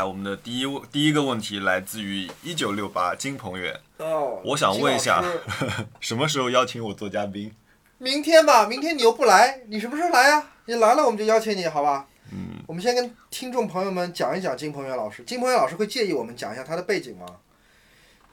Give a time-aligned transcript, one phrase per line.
[0.00, 5.22] 来，我们的第一问第一个问题来自于一九六八金鹏远，哦，我想问一下
[6.00, 7.52] 什么时候邀请我做嘉宾？
[7.98, 10.52] 明天吧，明天你又不来，你什么时候来啊？
[10.64, 12.06] 你来了我们就邀请你，好吧？
[12.32, 15.22] 嗯，我们先跟听众朋友们讲一讲金鹏远老师。
[15.24, 17.26] 金鹏远老师会介意我们讲一下他的背景吗？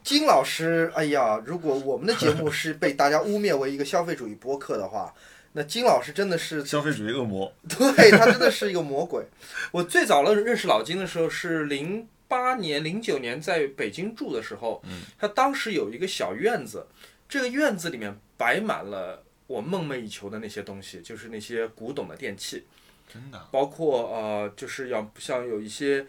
[0.02, 5.12] 金老师，哎呀，如果我们的节目是被大家污蔑为一个消费主义播客的话，
[5.52, 7.52] 那金老师真的是消费主义恶魔。
[7.68, 9.24] 对他真的是一个魔鬼。
[9.72, 14.82] 我最早认认识老金的时候是零八年、零九年在北京住的时候，
[15.18, 16.86] 他当时有一个小院子，
[17.28, 22.64] 这个院子里面摆满了我梦寐以求的那些东西，就是那些古董的电器，
[23.12, 23.48] 真的？
[23.50, 26.06] 包括呃，就是要像有一些。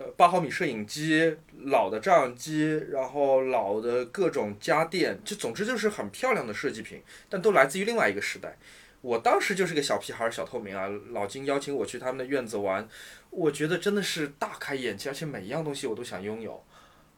[0.00, 8.56] 呃，八毫米摄影机、老的照相机，然后老的各种家电，就总之就是很漂亮的设计品，但都来自于另外一个时代。
[9.00, 12.88] 我当时就是个小屁孩儿、小透明啊，老金邀请我去他们的院子玩，
[13.30, 16.62] 我觉得真的是大开眼界，而且每一样东西我都想拥有。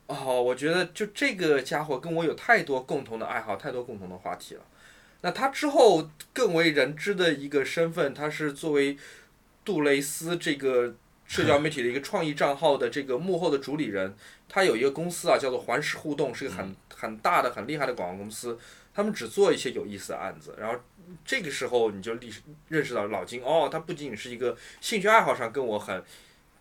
[0.06, 4.62] 哦，我觉得就这个家伙跟我有太多共同的爱好，太多共同的话题了。
[5.22, 8.96] 那他之后更为人知的一个身份，他是作为
[9.64, 10.94] 杜蕾斯这个
[11.26, 14.14] 社交媒体的一个创意账号的这个幕后的主理人。
[14.48, 18.58] 他有一个公司啊，叫做环视互动，是个很很大的、很厉害的广告公司。
[18.94, 20.78] 他们只做一些有意思的案子，然后
[21.24, 22.32] 这个时候你就历
[22.68, 26.02] 认识到老金哦，他不仅仅是一个兴趣爱好上跟我很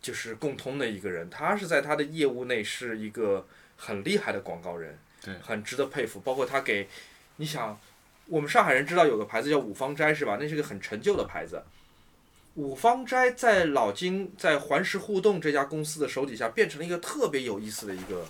[0.02, 6.20] 就是共通的一个人，他是在他的业务内是一个很厉害的广告人，对很值得佩服。
[6.20, 6.88] 包括他给，
[7.36, 7.80] 你想，
[8.28, 10.38] 我们上海人知道有个牌子叫五芳斋是吧？
[10.40, 11.64] 那是个很陈旧的牌子。
[12.56, 18.26] 五芳斋在老金在环视互动这家公司的手底下，变成了一个特别有意思的一个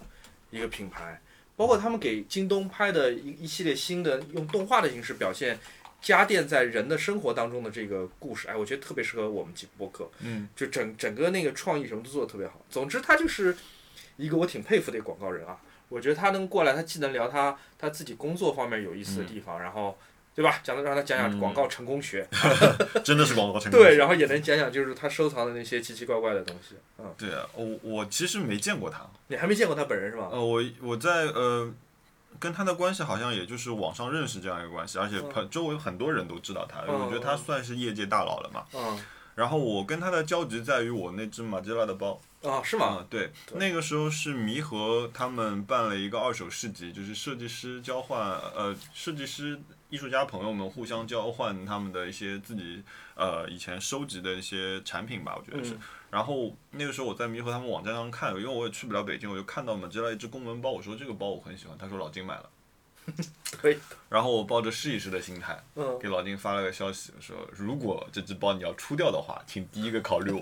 [0.52, 1.22] 一个品牌。
[1.60, 5.60] 包括他们给京东拍的一一系列新的用动画的形式表现
[6.00, 10.10] 家电在人的生活当中的这个故事，哎，我觉得特别适合我们播客。
[10.22, 12.66] 嗯，就整整个那个创意什么都做的特别好。
[12.70, 13.54] 总之，他就是
[14.16, 15.60] 一个我挺佩服的一个广告人啊。
[15.90, 19.98] 我觉得他能过来，他既能聊他他自己工作方面有意思的地方，然后
[20.40, 20.58] 对吧？
[20.64, 22.26] 讲的让他讲讲广告成功学，
[23.04, 23.76] 真的是广告成功。
[23.84, 26.76] 对，然后也能讲讲就是他收藏的那些奇奇怪怪的东西。
[26.98, 29.06] 嗯，对啊，我我其实没见过他。
[29.28, 30.30] 你还没见过他本人是吧？
[30.32, 31.70] 呃，我我在呃
[32.40, 38.64] 跟他的关系好像也就是网上认识这样一个关系，而且朋周围很多人都知道他，嗯我觉得他算是业界大佬了嘛。
[38.74, 38.98] 嗯，
[39.36, 42.18] 然后我跟他的交集在于我那只马吉拉的包。
[42.42, 43.06] 啊，是吗？
[43.10, 48.22] 对那个时候是弥合他们办了一个二手市集，就是设计师交换，
[48.56, 52.84] 呃，设计师、艺术家朋友们互相交换他们的一些自己
[53.16, 55.74] 呃以前收集的一些产品吧，我觉得是。
[55.74, 55.80] 嗯
[56.10, 62.50] 然后那个时候我在弥合他们网站上看，因为我也去不了北京，我就看到嘛，接到一只公文包，我说这个包我很喜欢，他说老金买了，
[63.62, 63.78] 可以。
[64.10, 70.42] 然后我抱着试一试的心态，嗯，给老金发了个消息，说如果这只包你要出掉的话，请第一个考虑我。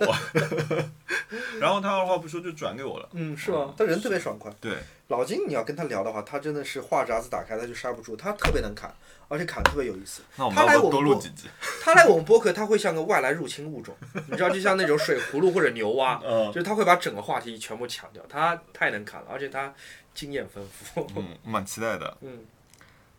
[1.60, 3.10] 然后他二话不说就转给我了。
[3.14, 3.74] 嗯，是吗？
[3.78, 4.50] 他人特别爽快。
[4.62, 4.78] 对，
[5.10, 8.94] 老金，你要跟他聊的话，他真的是话匣子打开他就刹不住，他特别能侃，
[9.28, 10.22] 而且侃得特别有意思。
[10.38, 11.50] 那我们他来要不我们播多录几集？
[11.84, 13.94] 他来我们播客，他会像个外来入侵物种，
[14.30, 18.24] 你知道，就像那种水葫芦或者牛蛙，嗯就是他会把整个话题全部抢掉。
[18.30, 19.74] 他太能侃了，而且他
[20.14, 21.06] 经验丰富。
[21.18, 22.18] 嗯，蛮期待的。
[22.22, 22.46] 嗯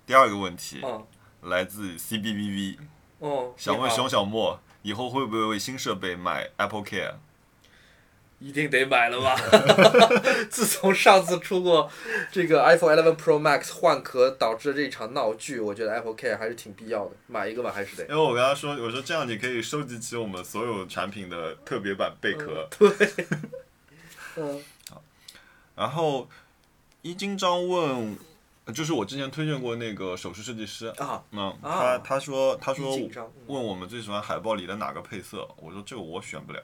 [0.08, 1.06] 第二个问题嗯
[1.42, 2.78] 来自 CBBV，
[3.18, 7.12] 哦，想问熊小莫以后会不会为新设备买 Apple Care？
[8.38, 9.36] 一定得买了吧？
[10.48, 11.90] 自从上次出过
[12.32, 18.04] 这个 iPhone 11 Pro Max 换壳导致的这场闹剧，我觉得 Apple Care 还是挺必要的，买一个吧，还是得。
[18.04, 22.66] 因为我跟他说，我说这样你可以收集起我们所有产品的特别版贝壳。
[24.36, 25.02] 嗯 好
[25.74, 26.28] 然后
[27.02, 28.16] 一金章问，
[28.72, 32.96] 就是我之前推荐过那个首饰设计师，啊，嗯，他啊他说他说。
[32.96, 33.10] 嗯
[33.46, 36.62] 问我们最喜欢海报里的哪个配色，我说这个我选不了。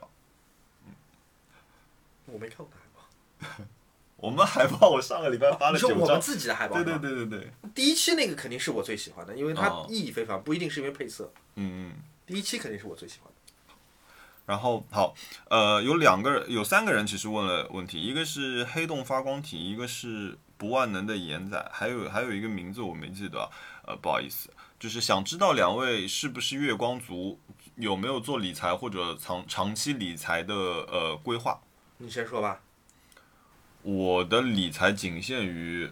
[2.27, 3.65] 我没看过海报。
[4.17, 11.31] 我们海报我上个礼拜发了你说我们自己的海报对对对对对，第一期那个肯定是我最喜欢的，因为它哦意义非凡，不一定是因为配色。
[11.55, 11.93] 嗯嗯。
[12.25, 13.35] 第一期肯定是我最喜欢的。
[14.45, 15.15] 然后好，
[15.49, 23.49] 呃，有两个人，有三个人其实问了问题，一个是黑洞发光体，一个是不万能的延仔，还有还有一个名字我没记得，
[23.85, 24.49] 呃，不好意思，
[24.79, 27.39] 就是想知道两位是不是月光族，
[27.75, 31.59] 有没有做理财或者长长期理财的呃规划？
[31.97, 32.61] 你先说吧。
[33.81, 35.89] 我的理财仅限于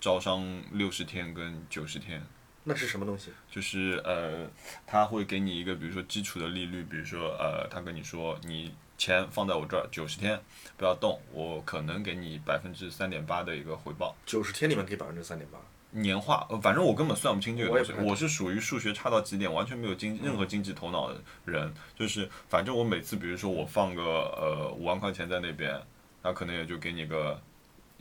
[0.00, 2.22] 招商六十天跟九十天。
[2.64, 3.32] 那是什么东西？
[3.50, 4.46] 就是呃，
[4.86, 10.38] 他会给你一个比如说基础的利率，比如说呃，他跟你说你钱放在我这儿九十天
[10.76, 14.14] 不要动，我可能给你百分之三点八的一个回报。
[14.26, 15.58] 九十天里面给百分之三点八。
[15.90, 21.72] 年化，呃，反正我根本算不清这个东西我是属于数学差到极点，完全没有经任何经济头脑的人。
[21.98, 25.80] 就是反正我每次，比如说我放个呃五万块钱在那边，
[26.22, 27.40] 那可能也就给你个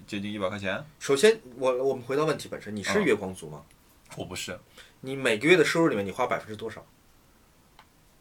[0.05, 0.83] 接近一百块钱。
[0.99, 3.63] 首先，我我们回到问题本身，你是嗯月光族吗？
[4.17, 4.59] 我不是，
[4.99, 6.85] 你每个月的收入里面，你花百分之多少？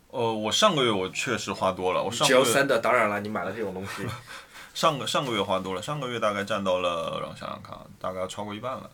[0.09, 4.07] 呃，我上个月我确实花多了，我上只个月有三的，当然了，你买了这种东西，
[4.75, 8.91] 上个上个月花多了，上个月大概占到了，让我想想看，啊，大概超过一半了。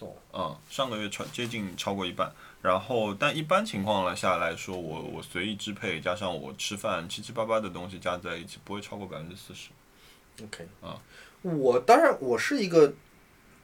[0.00, 2.30] 哦，嗯，上个月超接近超过一半，
[2.62, 9.70] 然后但一般情况了下来说，我我随意支配，加上我吃饭七七八八的东西加在一起，不会超过百分之四十。
[10.44, 11.00] OK，啊，
[11.42, 12.92] 我当然我是一个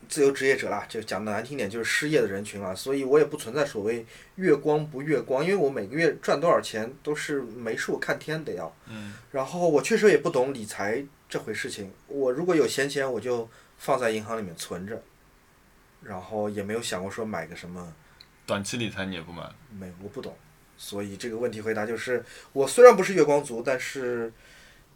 [0.09, 4.05] 自由职业者啦，就讲的难听点就是失业的人群啊，所以我也不存在所谓
[4.37, 8.75] 月光不月光，因为我每个月赚多少钱都是没数看天的要。
[8.87, 9.15] 嗯。
[9.31, 13.49] 然后我确实也不懂理财这回事情，我如果有闲钱我就
[13.79, 15.03] 放在银行里面存着，
[16.03, 17.93] 然后也没有想过说买个什么。
[18.47, 19.43] 短期理财你也不买？
[19.71, 20.37] 没，我不懂，
[20.77, 22.23] 所以这个问题回答就是，
[22.53, 24.31] 我虽然不是月光族，但是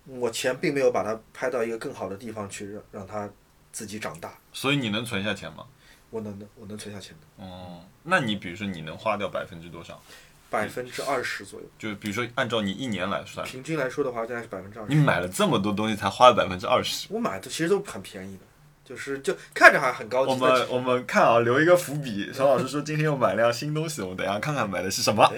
[0.04, 3.30] 我钱并没有把它拍到一个更好的地方去，让让它
[3.72, 4.38] 自己长大。
[4.52, 5.64] 所以你能存下钱吗？
[6.10, 10.00] 我能的，我能存下钱的，哦，那你比如说你能花掉百分之多少？
[10.48, 14.94] 百分之二十左右，就比如说按照你一年来算，平均来说的话，大概是百分之二十。
[14.94, 17.06] 你买了这么多东西才花了百分之二十。
[17.10, 18.44] 我买的其实都很便宜的，
[18.82, 20.32] 就是就看着还很高级。
[20.32, 22.32] 我们我们看啊，留一个伏笔。
[22.32, 25.30] 邵老师说今天又买辆新东西，我们等一下看看买的是什么。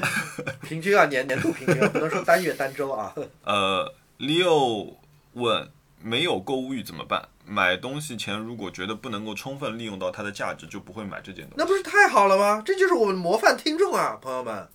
[0.63, 3.13] 平均啊，年年度平均啊，不能说单月单周啊。
[3.43, 4.95] 呃，Leo
[5.33, 5.69] 问
[6.01, 7.29] 没有购物欲怎么办？
[7.51, 11.55] 买东西前如果觉得不能够充分利用到它的价值，就不会买这件东西。
[11.59, 12.63] 那不是太好了吗？
[12.65, 14.69] 这就是我们模范听众啊，朋友们。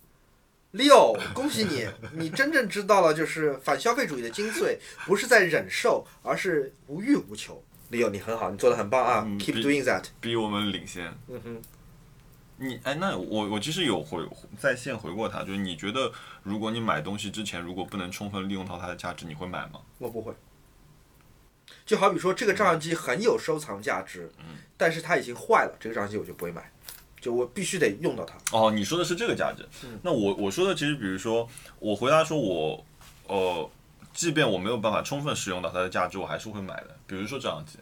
[0.74, 4.76] Leo，恭喜你，你真正知道了就是反消费主义的精髓，
[5.06, 7.64] 不是在忍受，而是无欲无求。
[7.90, 10.04] Leo，你很好，你做的很棒啊、嗯 k e e p doing that。
[10.20, 11.10] 比我们领先。
[11.28, 11.62] 嗯哼，
[12.58, 14.22] 你哎，那我我其实有回
[14.58, 16.12] 在线回过他，就是你觉得
[16.42, 19.80] 如果你买东西之前如果不能充分利用到它的价值，你会买吗？
[19.96, 20.34] 我不会。
[21.86, 24.28] 就好比说这个照相机很有收藏价值，
[24.76, 26.68] 但是它已经坏了，这个照相机我就不会买，
[27.20, 28.34] 就我必须得用到它。
[28.50, 29.64] 哦，你说的是这个价值。
[30.02, 31.48] 那我我说的其实，比如说
[31.78, 32.84] 我回答说我
[33.28, 33.70] 呃，
[34.12, 36.96] 即便我没有办法充分使用到它的价值，我还是会买的。
[37.06, 37.78] 比如说照相机，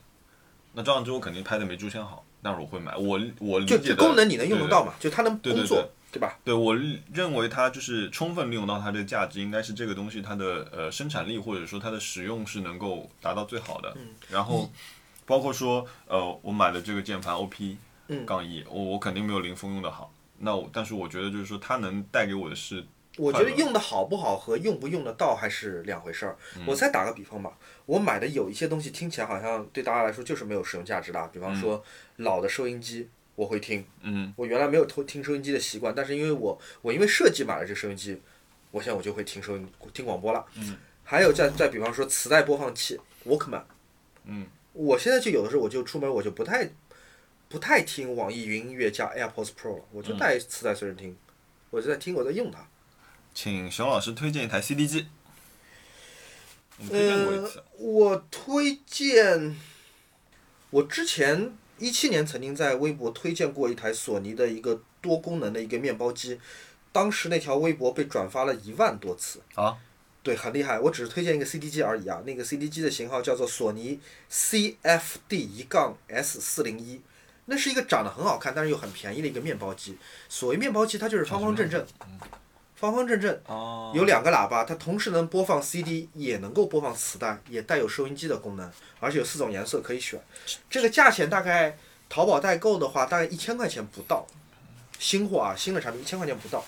[0.75, 2.95] 那照相机我肯定拍的没诛仙好，但是我会买。
[2.97, 4.93] 我我理就解的功能你能用得到嘛？
[5.01, 6.39] 就它能工作，对对吧？
[6.45, 6.77] 对我
[7.13, 13.93] 认为它就是充分利用到它的价值，应该是这个东西它的呃生产力或者说它的使用是能够达到最好的。
[13.97, 14.71] 嗯然后
[15.27, 17.77] 包括说呃我买的这个键盘 OP
[18.07, 20.13] 嗯杠一，我我肯定没有林峰用的好。
[20.39, 22.85] 那我但是我觉得就是说它能带给我的是
[23.17, 26.37] 我觉得用的好不好和用不用得到还是两回事儿。
[26.57, 27.57] 嗯我再打个比方吧，
[27.87, 31.83] 我买的有一些东西听起来好像对大家来说就是没有使用价值的啊，比方说
[32.17, 33.85] 老的收音机，我会听。
[34.03, 38.21] 嗯我原来没有偷听收音机的习惯，但是因为我我因为设计买了这收音机，
[38.71, 40.45] 我现在我就会听收音听广播了。
[40.55, 40.77] 嗯。
[41.07, 43.65] 还有再再比方说磁带播放器 Walkman，
[44.25, 46.71] 嗯，我现在就有的时候我就出门我就不太
[47.47, 51.15] 不太听网易云音乐加 AirPods Pro 了，我就带磁带随身听，
[51.69, 52.67] 我就在听我在用它。
[53.35, 55.07] 请熊老师推荐一台 CD 机。
[56.79, 59.55] 你推荐过一次，我推荐，
[60.71, 66.39] 我之前一七年曾经在微博推荐过一台索尼的一个多功能的一个面包机，
[66.93, 69.41] 当时那条微博被转发了一万多次。
[69.55, 69.77] 啊。
[70.23, 70.81] 对，很厉害。
[70.81, 74.01] 我只是推荐一个 CD 机而已啊，那个 CD 机的型号叫做索尼
[74.31, 77.03] CFD 一杠 S 四零一，
[77.45, 79.99] 那是一个长得很好看，但是又很便宜的一个面包机。
[80.31, 81.87] 所谓面包机，它就是方方正正，
[82.75, 90.21] 方方正正，哦有两个喇叭，它同时能播放 CD，也能够播放磁带，也带有收音机的功能，而且有四种颜色可以选。
[90.69, 91.79] 这个价钱大概
[92.09, 94.27] 淘宝代购的话，大概一千块钱不到，
[94.99, 96.65] 新货啊，新的产品一千块钱不到。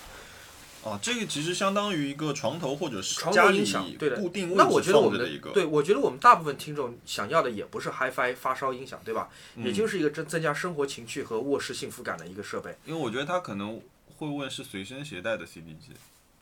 [0.83, 5.49] 哦，这个其实相当于一个床头或者是家里音响，对的固定位那我置觉得我们的放着的一个。
[5.51, 9.27] 对，我觉得我们大部分听众想要的也不是 HiFi 发烧音响，对吧？
[9.55, 12.73] 嗯也就是一个增增加生活情趣和卧室幸福感的一个设备。
[12.85, 13.81] 因为我觉得它可能
[14.17, 15.91] 会问是随身携带的 CD 机。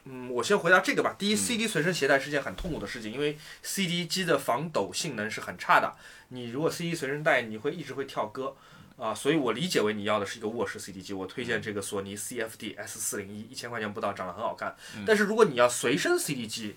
[0.04, 1.14] 嗯，我先回答这个吧。
[1.18, 5.96] 第一嗯，CD 随身携带是件很痛苦的事情，因为 CD 机的防抖性能是很差的。
[6.28, 8.54] 你如果 CD 随身带，你会一直会跳歌，
[8.96, 11.12] 啊，所以我理解为你要的是一个卧室 CD 机。
[11.12, 14.76] 我推荐这个索尼 CFD S 四零一，一千块钱不到，长得很好看。
[14.96, 16.76] 嗯但是如果你要随身 CD 机，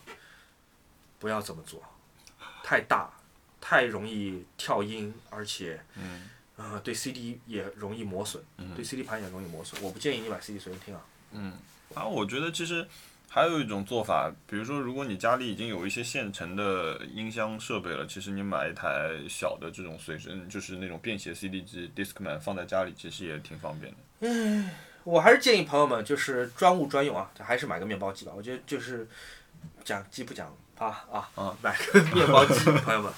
[1.19, 1.83] 不要这么做，
[2.63, 3.11] 太大，
[3.61, 9.81] 太容易跳音，而且，嗯呃，对 CD 也容易磨损，嗯对 CD 盘也容易磨损。
[9.81, 11.01] 我不建议你买 CD 随身听啊。
[11.31, 11.53] 嗯，
[11.93, 12.85] 啊我觉得其实
[13.29, 23.97] 还有一种做法，比如说如果你家里已经有一些现成的音箱设备了，其实你买一台小的这种随身，就是那种便携 CD 机 Discman 放在家里，其实也挺方便的。
[24.21, 24.69] 嗯
[25.05, 28.33] 我还是建议朋友们就是专务专用啊，还是买个面包机吧。
[28.35, 29.07] 我觉得就是
[29.85, 33.11] 讲机不讲啊啊啊，买个面包机， 朋友们，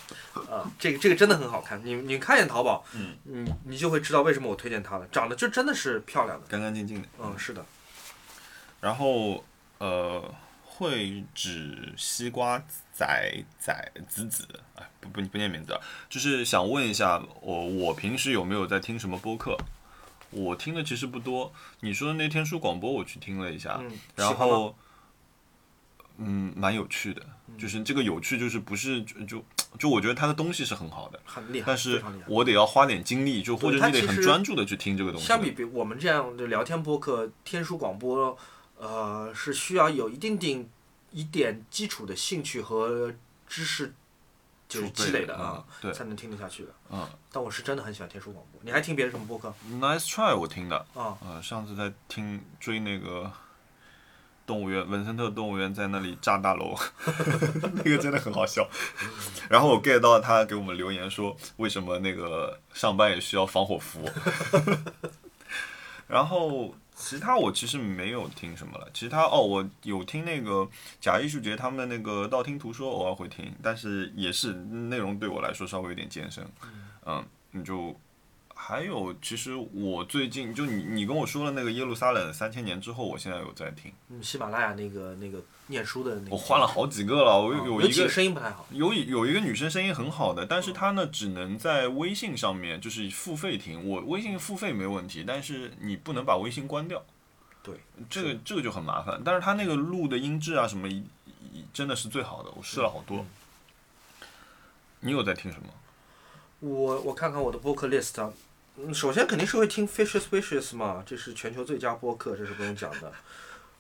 [0.50, 7.08] 啊，这个这个真的很好看，你你看一眼淘宝，嗯，你你就会知道为什么我推荐它了，长得就真的是漂亮的，干干净净的。
[7.20, 7.64] 嗯，是的，
[8.82, 9.44] 然后
[9.78, 10.34] 呃，
[10.66, 19.56] 会指西瓜仔仔子子，哎，不不不念名字啊，就是想问一下，我我平时有没有在听什么播客？
[20.32, 21.52] 我听的其实不多。
[21.82, 24.74] 你说的那天书广播，我去听了一下，嗯，然后
[26.24, 27.22] 嗯，蛮有趣的。
[27.58, 29.46] 就是这个有趣，就是不是就就
[29.78, 32.02] 就我觉得他的东西是很好的，很厉害，但是。
[32.28, 35.28] 我得要花点精力，就或者你得很专注的去听这个东西。
[35.28, 38.38] 相比比我们这样的聊天播客、天书广播，
[38.78, 40.70] 呃，是需要有一定定
[41.12, 43.14] 一点基础的兴趣和
[43.48, 43.94] 知识，
[44.68, 46.70] 就是积累的啊，嗯对才能听得下去的。
[46.90, 48.62] 嗯但我是真的很喜欢天书广播。
[48.64, 50.78] 你还听别的什么播客，Nice try，我听的。
[50.96, 51.18] 啊？
[51.22, 53.32] 呃，上次在听追那个
[54.52, 56.76] 动物园，文森特动物园在那里炸大楼，
[57.74, 58.68] 那个真的很好笑。
[59.50, 64.06] 然后我 get 到他给我们留言说，为什么那个上班也需要防火服。
[66.06, 70.68] 然后其他我其实没有听什么了，其他哦，我有听那个
[71.00, 76.46] 假艺术节他们的那个道听途说，偶尔会听，但是也是内容对我来说稍微有点艰深。
[77.06, 77.98] 嗯，你就
[78.64, 88.66] 还有，其实我最近就你你跟我说了那个耶路撒冷三千年之后，我现在有在听，嗯，喜马拉雅那个那个念书的那个，我换了好几个了，我啊有有一个有几个声音不太好。
[88.70, 93.86] 有有一个女生声音很好的，但是她呢只能在微信上面就是付费听。
[93.90, 97.04] 我微信付费没问题，但是你不能把微信关掉。
[97.64, 97.76] 对，
[98.10, 99.20] 这个这个就很麻烦。
[99.26, 100.88] 但是她那个录的音质啊什么，
[101.74, 103.26] 真的是最好的，我试了好多。
[105.00, 105.68] 你有在听什么？
[106.60, 108.32] 我我看看我的播客 list 啊，
[108.78, 113.12] 嗯，首先肯定是会听 Fishes Wishes 嘛，这是全球最佳播客，这是不用讲的。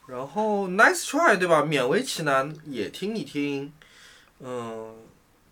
[0.07, 1.63] 然后 Nice Try 对吧？
[1.63, 3.71] 勉为其难也听一听。
[4.39, 4.95] 嗯，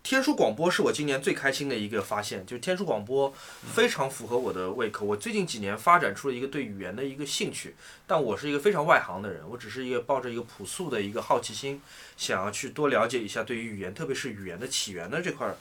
[0.02, 3.32] 天书广播是我今年最开心的一个发现，就是天书广播
[3.72, 5.06] 非常符合我的胃口。
[5.06, 7.74] 我最近几年发展出了一个对语言的一个兴趣，
[8.06, 11.80] 但我是一个非常外行的人，我只是一个抱着一个朴素的一个好奇心，
[12.16, 15.56] 想要去多了解一下对于语言，特别是语言的起源的这块儿。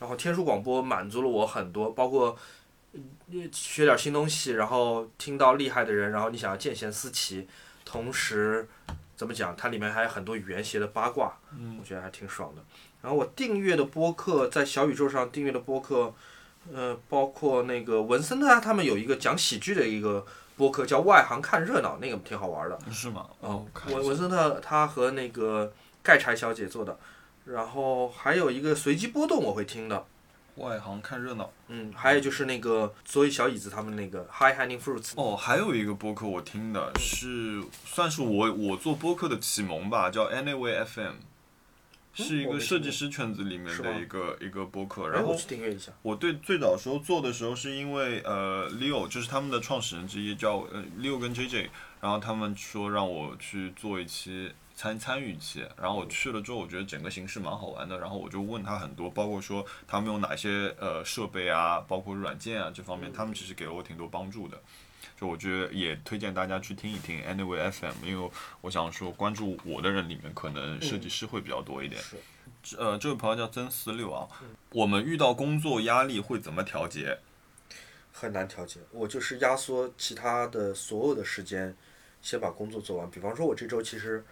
[0.00, 2.36] 然后天书广播满足了我很多，包括
[3.52, 7.48] 学点新东西，然后听到厉害的人，然后你想要见贤思齐，
[7.84, 8.68] 同时
[9.16, 12.62] 怎么讲，它里面还有很多语言学的八卦，嗯我觉得还挺爽的。
[13.00, 16.14] 然后我订阅的播客在小宇宙上订阅的播客，
[16.72, 20.24] 呃，包括那个文森特他们有一个讲喜剧的一个
[20.56, 22.78] 播客叫《外行看热闹》，那个挺好玩的。
[22.90, 23.26] 是吗？
[23.40, 25.72] 哦文文森特他和那个
[26.02, 26.96] 盖柴小姐做的，
[27.46, 30.04] 然后还有一个随机波动我会听的，
[30.56, 31.50] 外行看热闹。
[31.68, 41.14] 嗯，还有就是那个所以小椅子他们那个 High Hanging Fruits，哦，还有一个播客我听的是算是我我做播客的启蒙吧，叫 Anyway FM，
[42.12, 45.06] 是一个设计师圈子里面的一个一个播客。
[45.06, 45.34] 哎，然后
[46.02, 51.68] 我对最早时候做的时候是因为呃 Leo 就是他们的创始人之一叫呃 Leo 跟 JJ，
[52.00, 64.60] 然后他们说让我去做一期参参与一期，然后我去了之后，我觉得整个形式蛮好玩的，然后我就问他很多，包括说他们用哪些呃设备啊，包括软件啊这方面，他们其实给了我挺多帮助的。
[65.20, 72.00] 就我觉得也推荐大家去听一听 Anyway FM，因为我想说关注我的人里面可能设计师会比较多一点。
[72.02, 74.28] 是，呃，这位朋友叫曾四六啊，
[74.70, 77.18] 我们遇到工作压力会怎么调节？
[78.12, 78.80] 很难调节。
[78.90, 81.74] 我就是压缩其他的所有的时间，
[82.20, 83.10] 先把工作做完。
[83.10, 84.24] 比方说，我这周其实，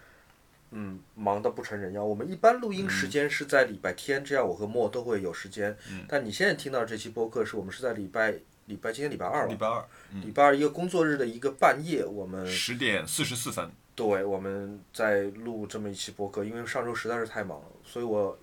[0.71, 2.07] 嗯，忙得不成人样。
[2.07, 5.77] 我们一般录音时间是在礼拜天，这样我和莫都会有时间。
[6.07, 8.33] 但你现在听到这期播客是我们是在礼拜
[8.67, 9.85] 礼拜今天礼拜二了，礼拜二
[10.23, 13.69] 礼拜二一个工作日的一个半夜，我们十点四十四分。
[13.93, 18.39] 对，我们在录这么一期播客，因为上周实在是太忙了，所以我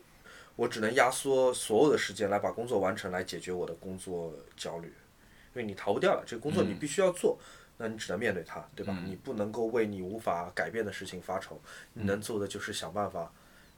[0.56, 4.92] 我只能压缩所有的时间来把工作完成，来解决我的工作焦虑。
[5.54, 7.37] 因为你逃不掉了，这个工作你必须要做，
[7.78, 8.94] 那你只能面对它，对吧？
[9.06, 11.61] 你不能够为你无法改变的事情发愁，
[11.94, 13.30] 你能做的就是想办法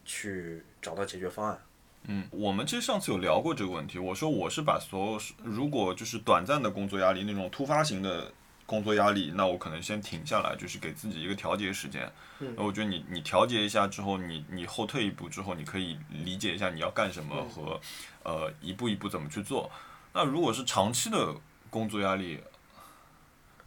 [0.04, 1.59] 去找到解决方案。
[2.04, 3.99] 嗯，我们其实上次有聊过这个问题。
[3.99, 8.33] 我说我是把所有如果就是短暂的工作压力那种突发型的
[8.64, 12.11] 工作压力，那我可能先停下来，就是给自己一个调节时间。
[12.38, 17.78] 嗯那我觉得你你调节一下之后，你你后退一步之后，你可以理解一下你要干什么和
[18.23, 19.71] 呃一步一步怎么去做。
[20.14, 21.35] 那如果是长期的
[21.69, 22.40] 工作压力，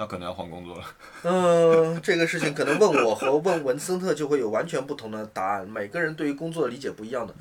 [0.03, 0.83] 那可能要换工作了。
[1.23, 5.65] 嗯，这个事情可能问我和问文森特就会有完全不同的答案。
[5.65, 7.33] 每个人对于工作的理解不一样的。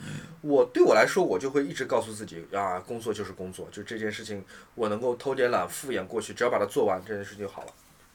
[0.43, 4.45] 我对我来说，我就会一直告诉自己啊，工作就是工作，就这件事情
[4.77, 7.69] 我能够偷点懒敷衍过去，只要把它做完，这件事情就好了。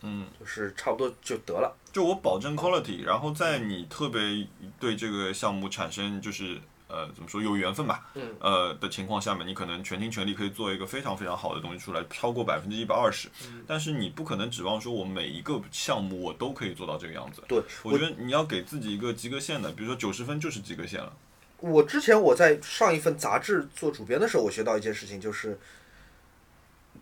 [0.04, 1.76] 嗯，就是差不多就得了。
[1.92, 4.48] 就我保证 quality，然后在你特别
[4.80, 17.44] 对这个项目产生就是呃怎么说有缘分吧，嗯呃的情况下面，你可能全心全力可以做一个非常非常好的东西出来，超过百分之一百二十，嗯但是你不可能指望说我每一个项目我都可以做到这个样子。
[17.48, 21.14] 对，我觉得你要给自己一个及格线的，比如说九十分就是及格线了。
[21.60, 25.60] 我之前我在上一份杂志做主编的时候，我学到一件事情，就是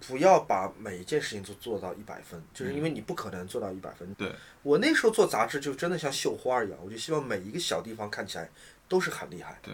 [0.08, 4.13] 不要把每一件事情都做到一百分，就是因为你不可能做到一百分。
[4.13, 4.32] 对，
[4.63, 8.50] 我那时候做杂志就真的像绣花一样，我就希望每一个小地方看起来
[8.88, 9.58] 都是很厉害。
[9.62, 9.74] 对，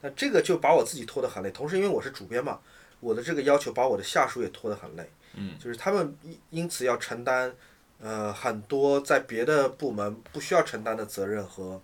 [0.00, 2.60] 那这个就把我自己拖得很累，同时因为我是主编嘛，
[3.00, 5.10] 我的这个要求把我的下属也拖得很累。
[5.34, 7.54] 嗯，就是他们因因此要承担
[8.00, 11.80] 呃很多在别的部门不需要承担的责任和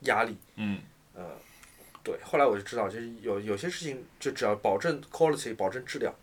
[0.00, 0.36] 压力。
[0.56, 0.80] 嗯，
[1.14, 1.24] 呃
[2.02, 6.14] 对，后来我就知道，就是有有些事情就只要保证 quality，保证质量，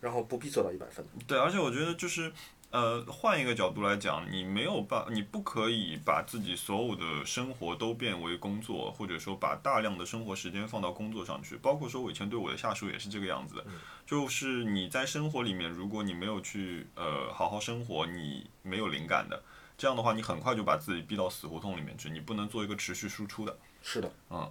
[0.00, 1.04] 然后不必做到一百分。
[1.26, 2.32] 对，而且我觉得就是，
[2.72, 11.54] 呃，换一个角度来讲，你没有办，你不可以把自己所有的生活都变为工作，或者说把大量的生活时间放到工作上去。
[11.58, 13.66] 包括说，我以前对我的下属也是这个样子的，
[14.06, 19.42] 就是你在生活里面，如果你没有去呃好好生活，你没有灵感的，
[19.76, 23.54] 这样的话，你很快就把自己逼到死胡同里面去，你不能做一个持续输出的。
[23.82, 24.50] 是的，嗯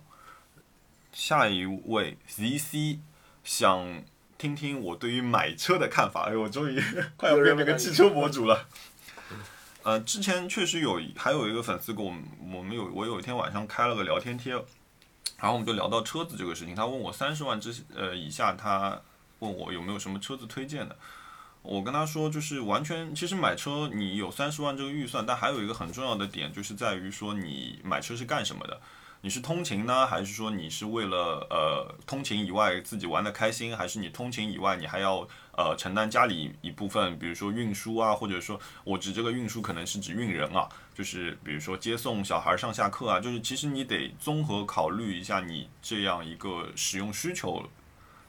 [1.12, 3.00] 下一位 ZC
[3.44, 4.04] 想
[4.42, 6.24] 听听我对于买车的看法。
[6.24, 6.82] 哎呦，我终于
[7.16, 8.68] 快要变成个汽车博主了。
[9.84, 16.74] 呃，之前确实有，还有一个粉丝跟我们，我们有我有一天晚上开了个聊天贴，然后我们就聊到车子这个事情。
[16.74, 19.00] 他问我三十万之呃以下，他
[19.38, 20.96] 问我有没有什么车子推荐的。
[21.62, 28.82] 我跟他说，就是完全，其实买车你有三十万这个预算，但还有一个很重要的点，就是在于说你买车是干什么的。
[29.24, 47.64] 你是通勤呢，还是说你是为了呃通勤以外自己玩的开心，还是你通勤以外你还要呃承担家里一部分，比如说运输啊，或者说我指这个运输可能是指运人啊，就是比如说接送小孩上下课啊，就是其实你得综合考虑一下你这样一个使用需求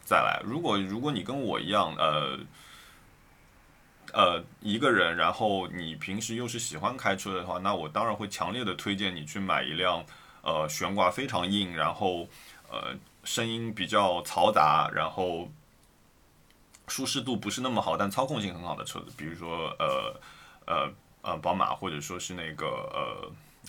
[0.05, 0.43] 再来。
[0.45, 2.39] 如果如果你跟我一样，呃。
[4.13, 10.05] 呃，一个人，然后你平时又是喜欢开车的话，那我当然会强烈的推荐你去买一辆
[10.43, 12.29] 呃悬挂非常硬，然后
[12.71, 15.49] 呃声音比较嘈杂，然后
[16.87, 20.21] 舒适度不是那么好，但操控性很好的车子，比如说呃
[20.67, 22.67] 呃呃宝马或者说是那个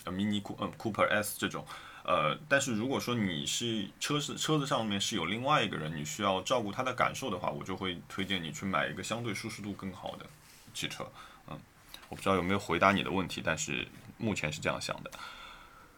[0.04, 1.64] 呃 Mini Coo 呃 Cooper S 这种。
[2.06, 10.26] 呃，但是如果说你是车是车子上面是有另外一个人，你需要照顾他的感受的话，我就会推荐你去买一个相对舒适度更好的
[10.74, 11.06] 汽车。
[11.48, 11.58] 嗯，
[12.10, 15.10] 我不知道有没有回答你的问题，但是目前是这样想的。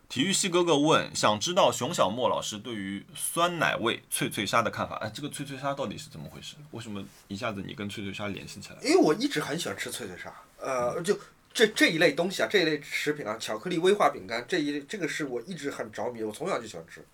[0.09, 4.97] 体育系哥哥问，想知道熊小莫老师对于酸奶味脆脆鲨的看法。
[4.97, 6.55] 哎，这个脆脆鲨到底是怎么回事？
[6.71, 8.77] 为什么一下子你跟脆脆鲨联系起来？
[8.83, 11.19] 因为我一直很喜欢吃脆脆鲨，呃，就
[11.53, 17.05] 这这一类东西啊，这一类食品啊，巧克力威化饼干这一这个是我一直很着迷，我从小就喜欢吃，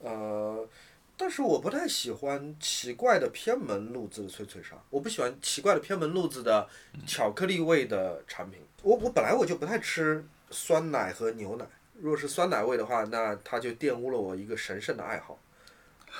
[0.00, 0.68] 呃，
[1.16, 6.68] 但是我不太喜欢奇怪的偏门路子的脆脆鲨，我不喜欢奇怪的偏门路子的
[7.06, 8.60] 巧克力味的产品。
[8.82, 11.64] 我我本来我就不太吃酸奶和牛奶，
[12.00, 15.38] 如果是酸奶味的话，那它就玷污了我一个神圣的爱好。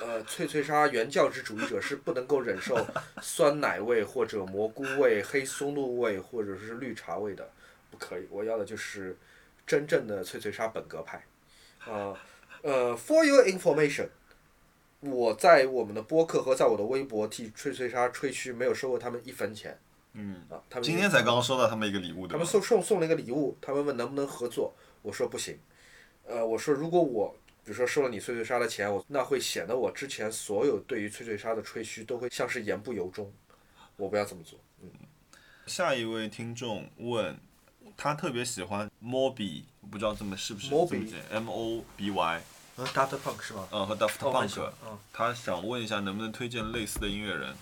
[0.00, 2.76] 呃，脆脆鲨原教旨主义者是不能够忍受
[3.22, 7.50] 酸奶味或者蘑菇味、黑松露味或者是绿茶味的，
[7.90, 8.26] 不可以。
[8.30, 9.16] 我要的就是
[9.66, 11.24] 真正的脆脆鲨本格派。
[11.80, 12.14] 啊、
[12.62, 14.08] 呃，For your information，
[15.00, 19.78] 我在我们的播客和在我的微博替脆脆鲨吹嘘，没有收过他们一分钱。
[20.12, 22.46] 嗯，啊，他们今天才刚刚收到他们一个礼物，的他们？
[22.46, 25.58] 送送送了一个礼物，他们问能不能合作，我说不行。
[26.26, 27.34] 呃，我说如果我
[27.64, 33.32] 比如说收了你脆脆鲨的钱，我那会显得我之前所有对于脆脆鲨的吹嘘都会像是言不由衷，
[33.96, 34.58] 我不要这么做。
[34.82, 34.90] 嗯
[35.66, 37.38] 下一位听众问，
[37.94, 42.42] 他特别喜欢 Moby，不知道这么是不是 Moby 这么念？M O B Y，
[42.78, 43.68] 嗯，Daft Punk 是吧？
[43.70, 47.54] 嗯，和 Daft Punk，、嗯，他想问一下能不能推荐类似的音乐人？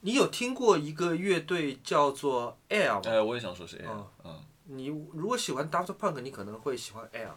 [0.00, 3.02] 你有听过一个乐队叫做 Air 吗？
[3.04, 7.30] 哎，我也想说是 A，嗯嗯你如果喜欢 Daft Punk，你可能会喜欢 Air。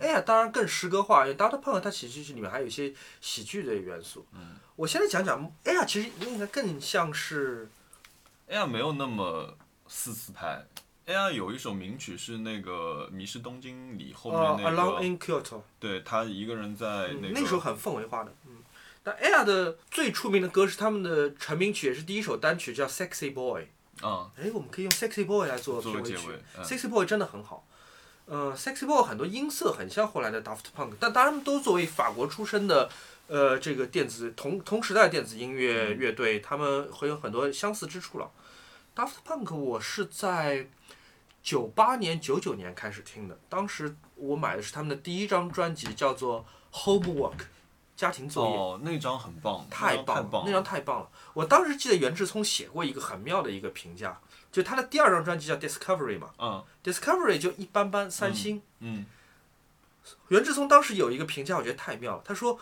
[0.00, 4.26] Air 当然更诗歌化，因为 Daft Punk 它其实是里面还有一些喜剧的元素。
[4.32, 7.68] 嗯我现在讲讲 Air，其实应该更像是
[8.48, 9.54] ，Air 没有那么
[9.88, 10.64] 四四拍
[11.06, 18.32] ，Air 有一首名曲是那个《迷失东京》里后呃面那个 Alone，in Kyoto，对他一个人在那个，那首很氛围化的。
[18.46, 18.62] 嗯，
[19.02, 23.66] 但 Air 的最出名的歌是他们的成名曲，也是第一首单曲，叫 Sexy Boy。
[24.02, 26.28] 嗯，哎，我们可以用 Sexy Boy 来做作片尾曲
[26.62, 27.66] Sexy Boy 真的很好。
[28.26, 32.88] 呃，Sexy Boy 很多音色很像后来的 Daft Punk，但他们都作为法国出身的，
[33.26, 38.30] 呃，这个电子同同时代电子音乐乐队，他们会有很多相似之处了。
[38.94, 40.68] Daft Punk 我是在
[41.42, 47.38] 九八年、九九年开始听的，当时我买的是他们的第一张专辑，叫做 Homework，
[48.00, 48.56] 家庭作业。
[48.56, 51.10] 哦，那张很棒，太棒了，那张太棒那张太棒了！
[51.34, 54.18] 我当时记得袁志聪写过一个很妙的一个评价，
[54.50, 58.62] 就他的第二张专辑叫 Discovery 嘛嗯，Discovery 就一般般，三星。
[58.78, 59.04] 嗯
[60.28, 62.58] 袁志聪当时有一个评价，我觉得太妙了，他说。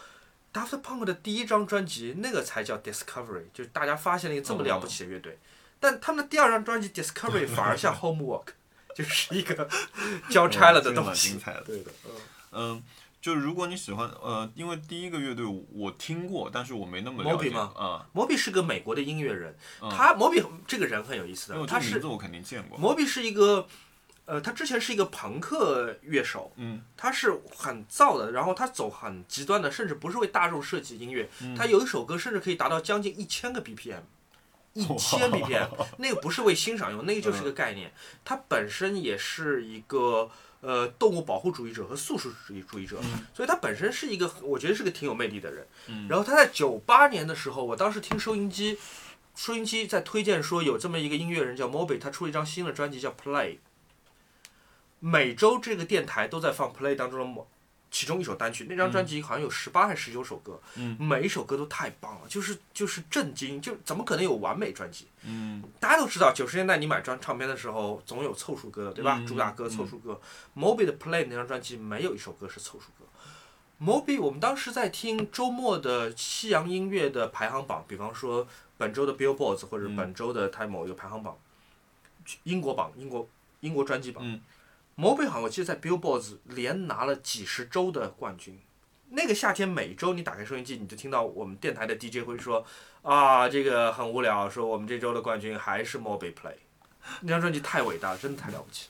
[0.50, 5.38] Daft Punk 的第一张专辑，那个才叫 Discovery，就是大家发现了一个这么了不起的乐队。
[5.78, 8.46] 但他们的第二张专辑 Discovery 反而像 Homework，
[8.96, 9.68] 就是一个
[10.30, 11.34] 交差了的东西。
[11.34, 11.60] 蛮精彩的。
[11.60, 12.12] 对的，嗯。
[12.50, 12.82] 嗯，
[13.20, 22.78] 就如果你喜欢，呃，因为第一个乐队我听过，但是我没那么了 Moby 解吗啊，摩比是个美国的音乐人，嗯他摩比这个人很有意思的，他是名字我肯定见过。
[22.78, 23.66] 摩比是一个，
[24.24, 34.02] 呃，他之前是一个朋克乐手，嗯他是很燥的，然后他走很极端的，甚至不是为大众设计音乐，嗯他有一首歌甚至可以达到将近一千个 BPM。
[34.74, 37.90] 一千 BPM，那个不是为欣赏用，那个就是个概念。
[38.24, 42.98] 他本身也是一个呃动物保护主义者和素食主义主义者，
[43.32, 45.66] 所以他本身是一个我觉得是个挺有魅力的人。
[46.08, 48.78] 然后他在九八年的时候，我当时听收音机，
[49.34, 53.58] 收音机在推荐说有这么一个音乐人叫 Moby，他出了一张新的专辑叫 Play。
[55.00, 57.46] 每周这个电台都在放 Play 当中的某
[57.90, 65.06] 其中一首单曲，那张专辑好像有十八还是十九首歌，嗯每一首歌都太棒了，就是就是震惊，就怎么可能有完美专辑？
[65.22, 69.18] 嗯大家都知道，九十年代你买专唱片的时候，总有凑数歌的，对吧？
[69.20, 70.20] 嗯主打歌、凑数歌。
[70.56, 73.06] Moby 的 Play 那张专辑没有一首歌是凑数歌。
[73.80, 78.46] Moby，我们当时在听周末的西洋音乐的排行榜，比方说
[78.76, 81.38] 本周的 Billboards 或者嗯本周的它某一个排行榜，
[82.42, 83.28] 英国榜、英国
[83.60, 84.22] 英国专辑榜。
[84.26, 84.40] 嗯
[84.98, 88.58] Moby 好像我记得在 Billboards 连拿了几十周的冠军。
[89.10, 92.64] 那个夏天，每周你打开收音机，你就听到我们电台的 DJ 会说
[93.02, 96.56] ：“啊，这个很无聊，说我们这周的冠军还是 Moby Play。”
[97.22, 98.88] 那张专辑太伟大了，真的太了不起。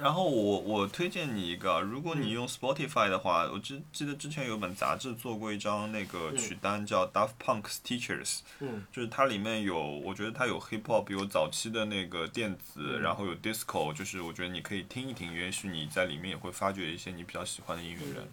[0.00, 13.02] 然后我我推荐你一个啊，如果你用 Spotify 的话，我记记得之前有本杂志做过一张那个曲单叫 Daft Punk's Teachers，嗯，就是它里面有，我觉得它有 hip hop，有早期的那个电子，嗯。
[13.02, 18.26] 然后有 disco，就是我觉得你可以听一听，也许你在里面也会发掘一些你比较喜欢的音乐人。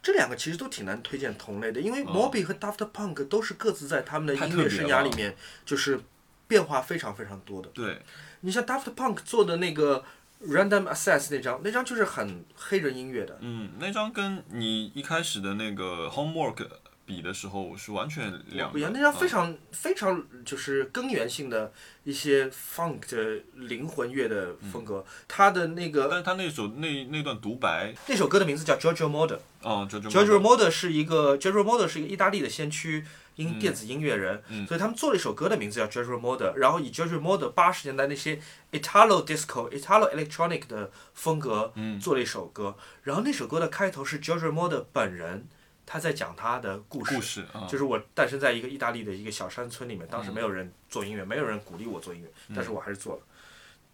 [0.00, 5.34] 这两个其实都挺难推荐同类的，因为 Moby 和 Daft Punk 都是各自在他们的音乐生涯里面
[5.66, 6.00] 就是
[6.46, 7.68] 变化非常非常多的。
[7.70, 8.00] 对，
[8.42, 10.04] 你像 Daft Punk 做的那个
[10.46, 13.38] Random Access 那张，那张就是很黑人音乐的。
[13.40, 16.66] 嗯，那张跟你一开始的那个 Homework
[17.04, 18.72] 比的时候是完全两个。
[18.72, 21.72] 不一样，那张非嗯常、非常就是根源性的
[22.04, 25.04] 一些 funk 的灵魂乐的风格。
[25.26, 29.38] 他的那个但是他那首那那段独白，那首歌的名字叫 Giorgio Moroder。
[29.62, 33.04] 哦，Giorgio Moroder 是一个 Giorgio Moroder 是一个意大利的先驱
[33.38, 33.58] 音嗯。
[33.58, 34.66] 电子音乐人，嗯。
[34.66, 38.38] 所以他们做了一首歌的名字叫 Giorgio Moroder，然后以 Giorgio Moroder 八十年代那些
[38.72, 41.98] Italo Disco、Italo Electronic 的风格嗯。
[41.98, 45.48] 做了一首歌，然后那首歌的开头是 Giorgio Moroder 本人
[45.86, 47.14] 他在讲他的故事。
[47.14, 53.22] 故事啊，就是我诞生在一个意大利的一个小山村里面，嗯当时没有人做音乐，没有人鼓励我做音乐，但是我还是做了。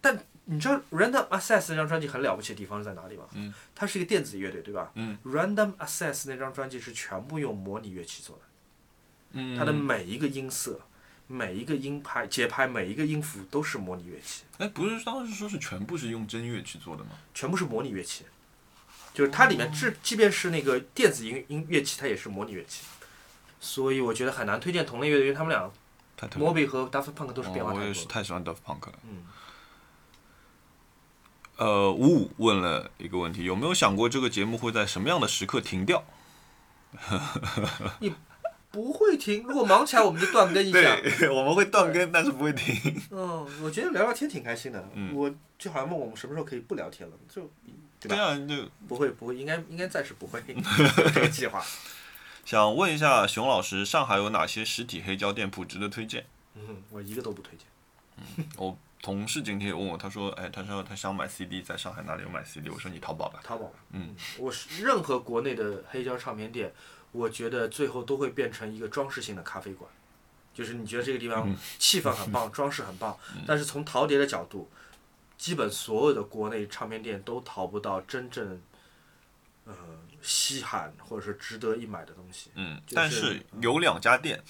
[0.00, 3.24] 但你知道 Random Access 那张专辑很了不起的地方是在哪里吗？
[3.32, 3.54] 嗯。
[3.74, 4.90] 它是一个电子乐队，对吧？
[4.96, 5.16] 嗯。
[5.24, 8.50] Random Access 那张专辑是全部用模拟乐器做的，嗯，
[9.56, 10.80] 它的每一个音色、
[11.26, 17.10] 每一个音拍、节拍、每一个音符都是模拟乐器，哎，不是当时说是全部是用真乐去做的吗？
[17.32, 18.24] 全部是模拟乐器。
[19.12, 22.82] 就是它里面即即便是那个电子音音乐器，它也是模拟乐器。
[23.60, 25.70] 所以我觉得很难推荐同类乐队，因为他们俩
[26.18, 27.86] Moby 和 Daft Punk 都是变化哦，我太多了。
[27.86, 28.92] 也是太喜欢 Daft Punk 了。
[29.08, 29.24] 嗯，
[31.58, 36.04] 呃，五五问了一个问题，有没有想过这个节目会在什么样的时刻停掉？
[38.74, 40.80] 不会停，如果忙起来我们就断更一下。
[41.00, 42.74] 对，我们会断更，但是不会停。
[43.12, 44.88] 嗯，我觉得聊聊天挺开心的。
[44.94, 47.48] 嗯我就好像问我们什么时候可以不聊天了，就
[48.00, 48.16] 对吧？
[48.16, 50.42] 对啊就不会不会，应该应该暂时不会
[51.14, 51.64] 这个计划。
[52.44, 56.26] 想问一下熊老师，上海有哪些实体黑胶店铺值得推荐？
[56.56, 58.46] 嗯，我一个都不推荐。
[58.56, 62.68] 我同事今天也问我，他说，哎，他说他想买 CD，在上海哪里有买 CD？
[62.68, 63.40] 我说你淘宝吧。
[63.44, 63.78] 淘宝吧。
[63.92, 66.72] 嗯，我是任何国内的黑胶唱片店，
[67.14, 69.88] 我觉得最后都会变成一个装饰性的咖啡馆，
[70.52, 71.48] 就是你觉得这个地方
[71.78, 74.68] 气氛很棒， 装饰很棒，但是从淘碟的角度，
[75.38, 78.60] 基本所有的国内唱片店都淘不到真正，
[79.64, 79.74] 呃，
[80.20, 82.50] 稀罕或者是值得一买的东西。
[82.56, 84.42] 嗯，就是但是有两家店，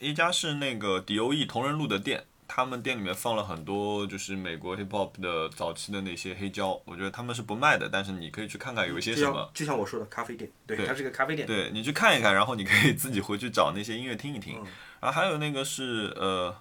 [0.00, 11.46] 一家是那个 DOE 同仁路的店，他们店里面放了很多就是美国 hip hop 的早期的那些黑胶，我觉得他们是不卖的，但是你可以去看看有一些什么，就像我说的咖啡店，对，对它是个咖啡店。
[11.46, 14.58] 对你去看一看，然后你可以自己回去找那些音乐听一听。
[14.58, 14.66] 嗯
[15.00, 16.54] 然后还有那个是呃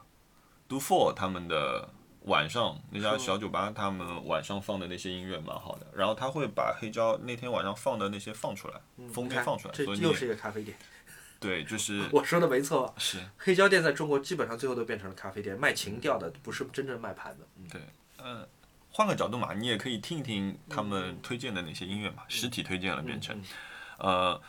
[0.67, 1.89] Do Four 他们的
[2.25, 8.75] 晚上那家小酒吧，他们晚上放的那些音乐蛮好的，然后他会把黑胶那天晚上放的那些放出来，
[9.11, 10.77] 封面放出来，这所以你又是一个咖啡店。
[11.39, 12.93] 对，就是 我说的没错吧？
[12.97, 17.47] 是黑胶店在中国基本上最后都变成了咖啡店，卖情调的，不是真正卖盘的。
[17.71, 17.81] 对
[18.17, 18.47] 嗯，
[18.91, 23.37] 换个角度嘛，你也可以听一听他们推荐的那些音乐嘛，实体推荐了变成，
[23.99, 24.41] 嗯呃，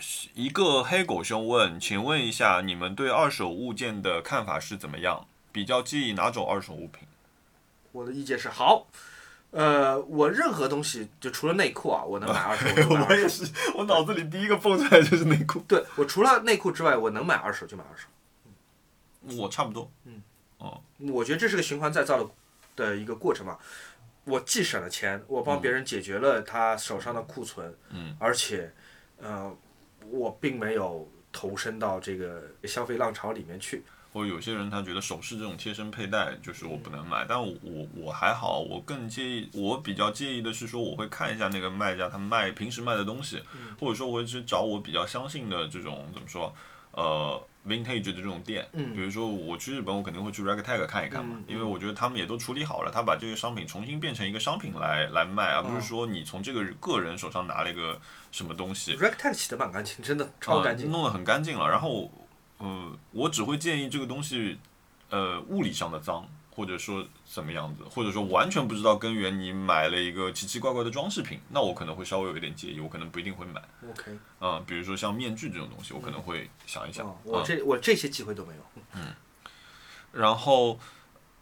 [0.00, 5.26] 是一个黑狗兄问，请问一下，你们对二手物件的看法是怎么样？
[5.52, 7.06] 比较介意哪种二手物品？
[7.92, 8.86] 我的意见是好。
[9.56, 13.26] 呃，我任何东西就除了内裤啊，我能买二手， 我就买二手。
[13.26, 15.60] 是，我脑子里第一个蹦出来就是内裤。
[15.66, 18.06] 对我除了内裤之外，我能买二手就买二手。
[19.42, 20.20] 我差不多，嗯，
[20.58, 22.30] 哦我觉得这是个循环再造的
[22.76, 23.56] 的一个过程嘛。
[24.24, 28.70] 我既省了钱，我帮别人解决了他手上的库存，嗯，而且，
[29.16, 29.56] 呃，
[30.10, 33.82] 我并没有投身到这个消费浪潮里面去。
[34.16, 43.42] 或者有些人他觉得首饰这种贴身佩戴就是我不能买，但我我我还好，我更介意，我比较介意的是说我会看一下那个卖家他卖平时卖的东西，
[43.78, 46.50] 或者说我会去找我比较相信的这种怎么说，
[46.92, 58.00] 呃，vintage 的这种店，嗯比如说我去日本，我肯定会去 ragtag 看一看嘛，嗯因为我觉得他们也都处理好了，他把这个商品重新变成一个商品来来卖，而不哦是说你从这个个人手上拿了一个
[58.32, 60.86] 什么东西，ragtag 洗的蛮干净，真的超干净。
[60.86, 61.68] 呃弄得很干净了。
[61.68, 62.10] 然后，
[62.58, 64.58] 呃，我只会建议这个东西，
[65.10, 73.62] 呃，物理上的脏，或者说怎么样子，或者说完全不知道根源，你买了一个奇奇怪怪的装饰品，那我可能会稍微有一点介意，我可能不一定会买。
[73.90, 77.06] OK，嗯、比如说像面具这种东西，我可能会想一想。
[77.06, 78.60] 哦，我嗯这我这些机会都没有。
[78.94, 79.14] 嗯
[80.12, 80.78] 然后，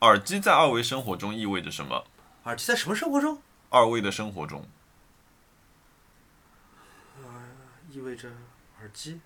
[0.01, 2.05] 耳机在二维生活中意味着什么？
[2.43, 4.67] 耳机在什么生活中二维的生活中，
[7.89, 8.29] 意味着
[8.81, 9.21] 耳机？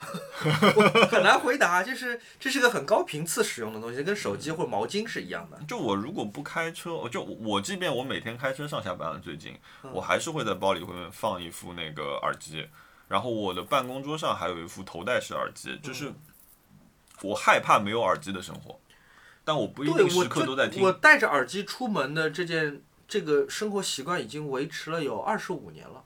[0.00, 5.58] 我很难回答，就是这是个很高频次使用的东西，跟手机或者毛巾是一样的。
[5.66, 12.68] 就我如果不开车，就我即便我每天开车上下班了，最近嗯我还是会在包里会放一副那个耳机，
[13.08, 16.12] 然后我的办公桌上还有一副头戴式耳机，嗯就是
[17.22, 18.78] 我害怕没有耳机的生活，
[19.44, 20.92] 但我不一，定时刻都在听我。
[20.92, 26.04] 戴着耳机出门的这件这个生活习惯已经维持了有二十五年了。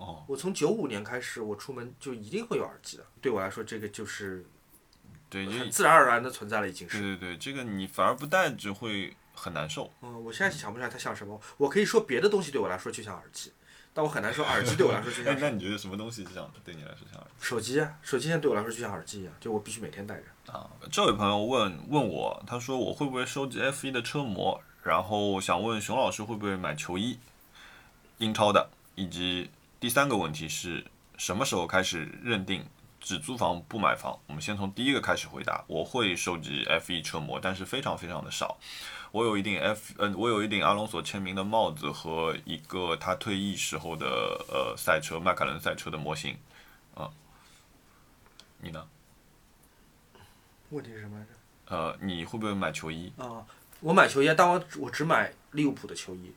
[0.00, 3.04] 哦，我从九五年开始，我出门就一定会有耳机的。
[3.20, 4.42] 对我来说，这个就是
[5.28, 6.98] 对，就很自然而然的存在了，已经是。
[6.98, 9.92] 对对对，这个你反而不戴就会很难受。
[10.00, 11.38] 嗯，我现在想不出来它像什么。
[11.58, 13.52] 我可以说别的东西对我来说就像耳机，
[13.92, 17.44] 但我很难说耳机对我来说就像， 哎那你觉得什么东西就像对你来说像耳机？
[17.46, 20.52] 手机啊，手机现在对我来说就像耳机一样，就我必须每天戴着。
[20.52, 27.18] 啊，这位朋友问问我，他说我会不会收集 F 一的车模，然后想问熊老师会不会买球衣，
[28.18, 29.48] 英超的，以及
[29.80, 30.84] 第三个问题是
[31.16, 32.62] 什么时候开始认定
[33.00, 34.20] 只租房不买房？
[34.26, 35.64] 我们先从第一个开始回答。
[35.66, 38.58] 我会收集 F 1车模，但是非常非常的少。
[39.10, 44.06] 我有一顶 F，嗯、我有一顶阿隆索签名的帽子和一个他退役时候的
[44.50, 46.36] 呃赛车迈凯伦赛车的模型，
[46.94, 47.10] 啊，
[48.58, 48.86] 你呢？
[50.68, 51.30] 问题是什么来着？
[51.74, 53.10] 呃，你会不会买球衣？
[53.16, 53.46] 啊，
[53.80, 56.30] 我买球衣，但我我只买利物浦的球衣。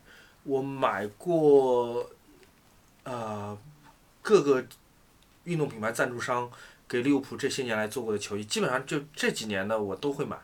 [0.44, 2.10] 我买过，
[3.04, 3.58] 呃，
[4.22, 4.66] 各个
[5.44, 6.50] 运动品牌赞助商
[6.88, 10.38] 给利物浦这些年来做过的球衣，基本上就这几年呢我都会买。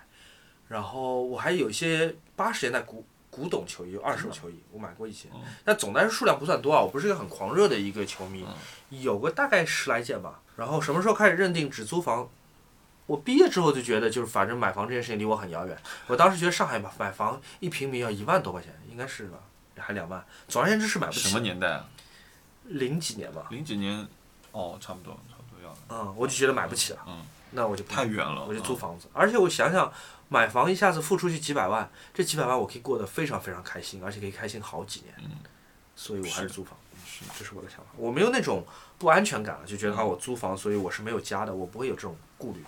[0.67, 5.27] 然后我还有一些八十年代古古董球衣，二手球衣，我买过一些。
[5.63, 8.45] 但总的来说数量不算多啊，我不是一个很狂热的一个球迷，
[8.89, 10.41] 有个大概十来件吧。
[10.55, 12.29] 然后什么时候开始认定只租房？
[13.07, 15.75] 我毕业之后就觉得，就是反正买房这件事情离我很遥远。
[16.05, 19.39] 我当时觉得上海买买房一平米要一万多块钱，应该是吧？
[19.75, 20.23] 还两万。
[20.47, 21.29] 总而言之是买不起。
[21.29, 21.39] 什么？
[21.39, 21.89] 年代啊？
[22.69, 23.47] 零几年吧。
[23.49, 24.07] 零几年，
[24.51, 25.77] 哦，差不多，差不多要了。
[25.89, 27.03] 嗯，我就觉得买不起了。
[27.07, 27.25] 嗯。
[27.51, 28.45] 那我就太远了。
[28.45, 29.07] 我就租房子。
[29.11, 29.91] 而且我想想，
[30.27, 35.13] 买房一下子付出去几百万，这几百万我可以过得非常非常开心，而且可以开心好几年。
[35.17, 35.31] 嗯。
[35.95, 36.77] 所以我还是租房。
[37.05, 37.85] 是，这是我的想法。
[37.97, 38.63] 我没有那种
[38.97, 42.63] 不安全感了，就觉得啊，我租房，所以我是没有家的，我不会有这种顾虑。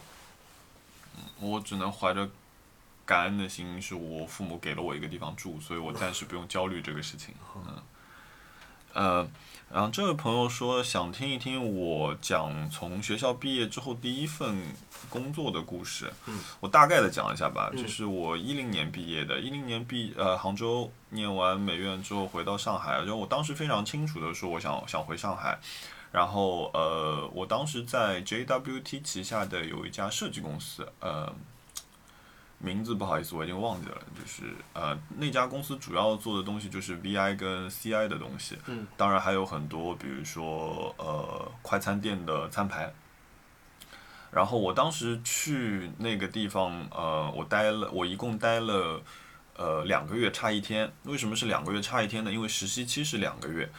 [1.18, 2.30] 嗯我只能怀着
[3.06, 7.36] 感恩的心，是我父母给了我一个地方住，所以我暂时不用焦虑这个事情。
[7.56, 7.84] 嗯。
[8.94, 9.28] 呃，
[9.74, 14.56] 然后这位朋友说想听一听我讲从学校毕业之后第一份
[15.10, 16.12] 工作的故事。
[16.28, 16.40] 嗯。
[16.60, 25.60] 我大概的讲一下吧，嗯就是我一零年毕业的，一零年毕呃杭州念完美院之后回到上海，就我当时非常清楚的说我想想回上海。
[26.12, 31.34] 然后呃，我当时在 JWT 旗下的有一家设计公司，呃，
[32.64, 42.94] 名字不好意思我已经忘记了，就是呃那家公司主要做的东西就是 VI 跟 CI 的东西，嗯，当然还有很多，比如说呃快餐店的餐牌，
[44.32, 49.02] 然后我当时去那个地方，呃，我待了，我一共待了
[49.58, 50.92] 呃两个月差一天。
[51.04, 52.32] 为什么是两个月差一天呢？
[52.32, 53.70] 因为实习期是两个月。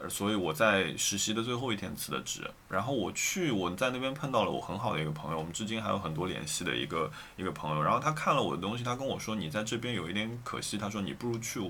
[0.00, 7.82] 呃，所以我在实习的最后一天辞的职，然后我去我在那边碰到了我很好的一个朋友，我们至今还有很多联系的一个一个朋友。
[7.82, 11.60] 然后他看了我的东西，他跟我说：“你在这边有一点可惜。”他说：“你不如去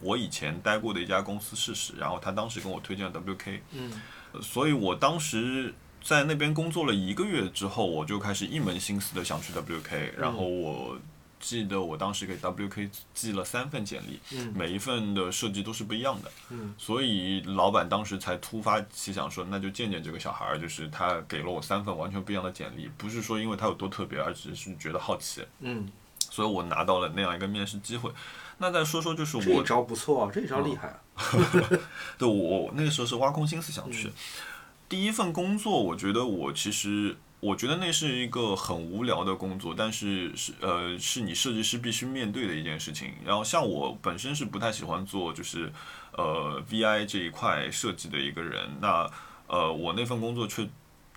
[0.00, 3.60] 我以前待过的一家公司试试。”然后他当时跟我推荐了 WK。
[3.72, 4.00] 嗯。
[4.40, 10.14] 所以我当时在那边工作了一个月之后，我就开始一门心思的想去 WK。
[10.16, 10.96] 然后我。
[11.42, 14.20] 记得我当时给 WK 寄了三份简历，
[14.54, 16.30] 每一份的设计都是不一样的，
[16.78, 25.90] 所以老板当时才突发奇想说，那就见见这个小孩儿，就是他给了我三份完全不一样的简历，不是说因为他有多特别，而只是觉得好奇，嗯，
[26.30, 28.10] 所以我拿到了那样一个面试机会。
[28.58, 31.00] 那再说说就是我这招不错啊，这招厉害啊，
[32.16, 34.12] 对我那个时候是挖空心思想去，
[34.88, 37.16] 第一份工作，我觉得我其实。
[37.42, 43.12] 我觉得那是一个很无聊的工作，但是是呃是你设计师必须面对的一件事情。
[43.24, 45.72] 然后像我本身是不太喜欢做就是
[46.12, 49.10] 呃 VI 这一块设计的一个人，那
[49.48, 50.68] 呃我那份工作却。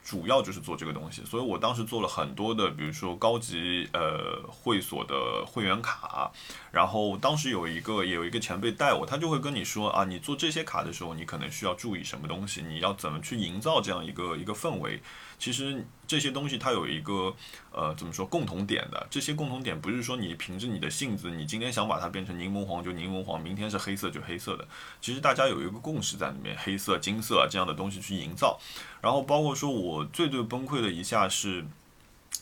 [0.07, 6.31] 主要就是做这个东西，所以我当时做了很多的，比如说高级呃会所的会员卡，
[6.71, 15.01] 然后当时有一个也有一个前辈带我，他就会跟你说啊，你做这些卡的时候，你可能需要注意什么东西，你要怎么去营造这样一个一个氛围。
[15.37, 17.33] 其实这些东西它有一个
[17.71, 24.67] 呃怎么说共同点的，这些共同点不是说你凭着你的性子，你今天想把它变成柠檬黄就柠檬黄，明天是黑色就黑色的。
[25.01, 28.59] 其实大家有一个共识在里面，黑色、金色这样的东西去营造。
[29.01, 31.65] 然后包括说我最最崩溃的一下是，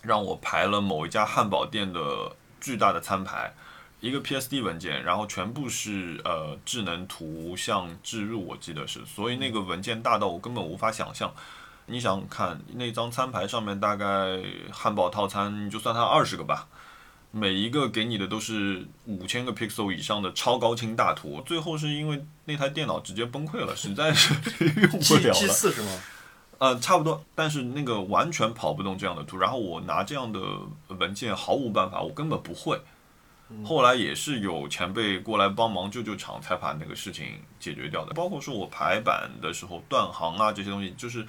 [0.01, 3.53] 让我排了某一家汉堡店的巨大的餐牌，
[3.99, 11.33] 一个 PSD 文件，然后全部是呃智能图像置入，我记得是，所以那个文件大到我根本无法想象。
[11.85, 14.41] 你想看那张餐牌上面大概
[14.71, 16.67] 汉堡套餐，你就算它二十个吧，
[17.29, 21.41] 每一个给你的都是五千个 pixel 以上的超高清大图。
[21.45, 25.33] 最后是因为那台电脑直接崩溃了，实在是 用不了了。
[25.33, 25.89] G 四是吗？
[26.59, 29.37] 呃，差不多，但是那个完全跑不动这样的图。
[29.37, 30.39] 然后我拿这样的
[30.87, 32.79] 文件毫无办法，我根本不会。
[33.65, 38.13] 后来也是有前辈过来帮忙救救场，才把那个事情解决掉的。
[38.13, 41.27] 包括说我排版的时候断行啊这些东西，就是。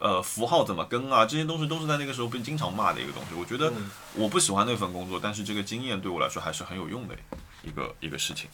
[0.00, 1.26] 呃，符号怎么跟啊？
[1.26, 3.34] 这些东西都是在那个时候被经常骂的一个东西。
[3.34, 3.70] 我觉得
[4.14, 7.14] 我不喜欢那份工作，但是这个经验对我来说还是很有用的
[7.62, 8.48] 一个一个事情。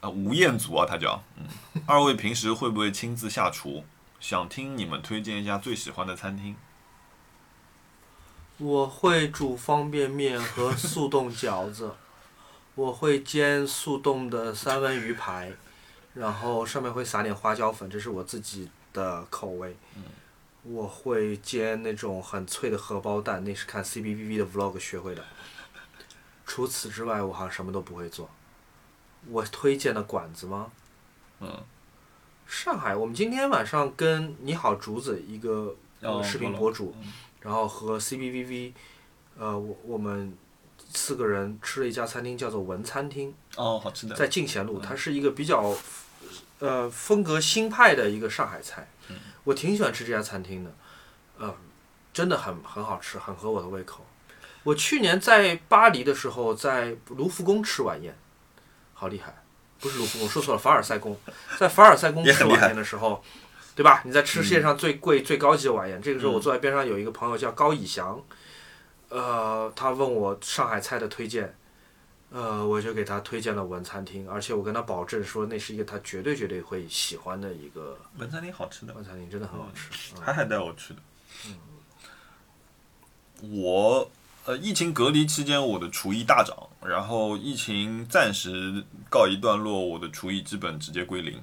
[0.00, 1.22] 啊，吴彦祖啊，他叫。
[1.36, 1.44] 嗯，
[1.86, 3.84] 二位平时会不会亲自下厨？
[4.18, 6.56] 想听你们推荐一下最喜欢的餐厅。
[8.56, 11.94] 我会煮方便面和速冻饺子，
[12.74, 15.52] 我会煎速冻的三文鱼排，
[16.14, 18.70] 然后上面会撒点花椒粉，这是我自己。
[18.92, 19.76] 的口味，
[20.62, 25.24] 我会煎那种很脆的荷包蛋，那是看 C B V V 的 Vlog 学会的。
[26.46, 28.30] 除此之外，我好像什么都不会做。
[29.28, 30.70] 我推荐的馆子吗？
[31.40, 31.64] 嗯。
[32.46, 35.74] 上海，我们今天晚上跟你好竹子一个
[36.22, 36.94] 视频博主，
[37.40, 38.74] 然后和 C B V V，
[39.38, 40.36] 呃，我我们
[40.92, 43.34] 四个人吃了一家餐厅，叫做文餐厅。
[43.56, 44.14] 哦，好吃的。
[44.14, 45.74] 在进贤路，它是一个比较。
[46.62, 48.86] 呃，风格新派的一个上海菜，
[49.42, 50.70] 我挺喜欢吃这家餐厅的，
[51.40, 51.52] 嗯，
[52.12, 54.06] 真的很很好吃，很合我的胃口。
[54.62, 58.16] 我去年在巴黎的时候，在卢浮宫吃晚宴，
[58.94, 59.42] 好厉害，
[59.80, 61.18] 不是卢浮宫，说错了，凡尔赛宫，
[61.58, 63.24] 在凡尔赛宫吃晚宴的时候，
[63.74, 64.00] 对吧？
[64.04, 66.00] 你在吃世界上最贵、最高级的晚宴。
[66.00, 68.22] 这个时候，我坐在边上有一个朋友叫高以翔，
[69.08, 71.56] 呃，他问我上海菜的推荐。
[72.32, 81.00] 呃，我就给他推荐了文餐厅，而且我跟他保证说，那是一个他绝对绝对会喜欢的一个文餐厅，好吃的文餐厅真的很好吃，他还带我去的。
[81.46, 81.58] 嗯，
[83.62, 84.10] 我
[84.46, 86.56] 呃，疫情隔离期间，我的厨艺大涨，
[86.88, 91.40] 然后疫情暂时告一段落，我的厨艺基本直接归零。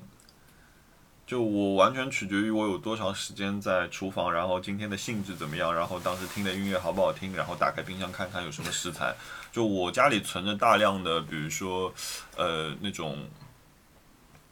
[1.27, 9.15] 就我完全取决于我有多长时间在厨房，然后今天的兴致怎么样，然后当时听的音乐好不好听，然后打开冰箱看看有什么食材。
[9.51, 11.93] 就我家里存着大量的，比如说，
[12.35, 13.17] 呃，那种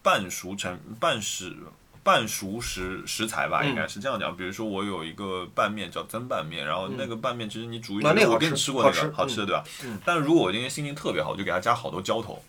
[0.01, 1.55] 半熟成、半食、
[2.03, 4.35] 半熟食食材吧，应该是这样讲。
[4.35, 9.63] 比如说我有一个拌面叫蒸拌面，然后那个拌面其实你煮一煮，我给你吃过那个，好吃的对吧？
[10.05, 12.43] 但是如果我今天心情特别好，就给它加好多浇头。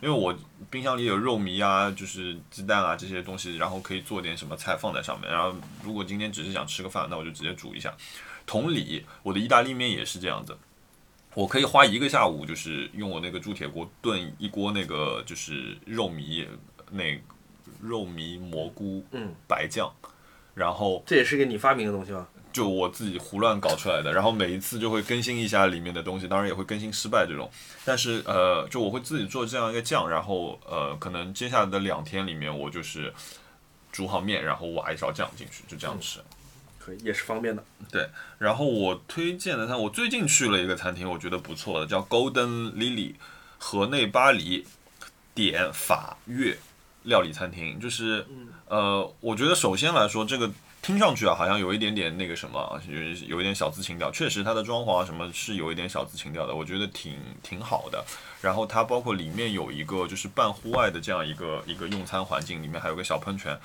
[0.00, 0.36] 因为我
[0.68, 5.30] 冰箱里有肉糜啊，就是鸡蛋啊这些东西，然后可以做点什么菜放在上面。
[5.30, 7.94] 然后如果今天只是想吃个饭，那我就直接煮一下。
[8.44, 10.54] 同理，我的意大利面也是这样子，
[11.34, 16.46] 我可以花一个下午，就是用我那个铸铁锅炖一锅那个就是肉糜，
[16.90, 17.20] 那
[17.80, 19.92] 肉糜蘑菇嗯白酱，
[20.54, 22.26] 然后这也是个你发明的东西吗？
[22.52, 27.50] 就我自己胡乱搞出来的，然后每一次就会更新一下里面的东西，当然也会更新失败这种。
[27.84, 33.12] 但是呃，就我会自己做这样一个酱，然后呃，可能接下来的两天里面，我就是
[33.90, 36.20] 煮好面，然后挖一勺酱进去，就这样吃。
[36.84, 37.64] 可以，也是方便的。
[37.90, 38.08] 对
[38.38, 43.14] 然后我推荐的餐，我最近去了一个餐厅，我觉得不错的，叫 Golden Lily
[43.56, 44.66] 河内巴黎
[45.34, 46.58] 点法粤
[47.04, 47.80] 料理餐厅。
[47.80, 48.26] 就是
[48.68, 50.50] 呃，我觉得首先来说，这个
[50.82, 54.10] 听上去啊，好像有一点点那个什么，有有一点小资情调。
[54.10, 58.04] 确实，它的装潢啊什么是有一点小资情调的，我觉得挺挺好的。
[58.42, 63.58] 然后它包括里面有一个就是半户外的这样一个一个用餐环境，里面还有个小喷泉。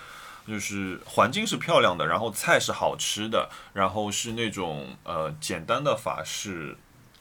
[0.50, 6.76] 就是环境是漂亮的，然后菜是好吃的，然后是那种呃简单的法式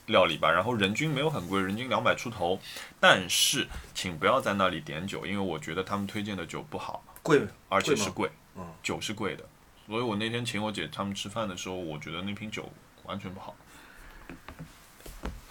[0.06, 2.58] 料理吧，然后人均没有很贵，人均两百出头，
[2.98, 8.64] 但是请不要在那里点酒，因为我觉得他们推荐的酒不好，贵而且是贵，嗯。
[8.82, 9.44] 酒是贵的，
[9.86, 12.72] 所以我那天请我姐他们吃饭的时候，我觉得那瓶酒
[13.04, 13.54] 完全不好。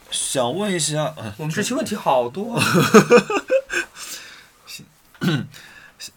[0.09, 2.63] 想问一下，我们这期问题好多啊。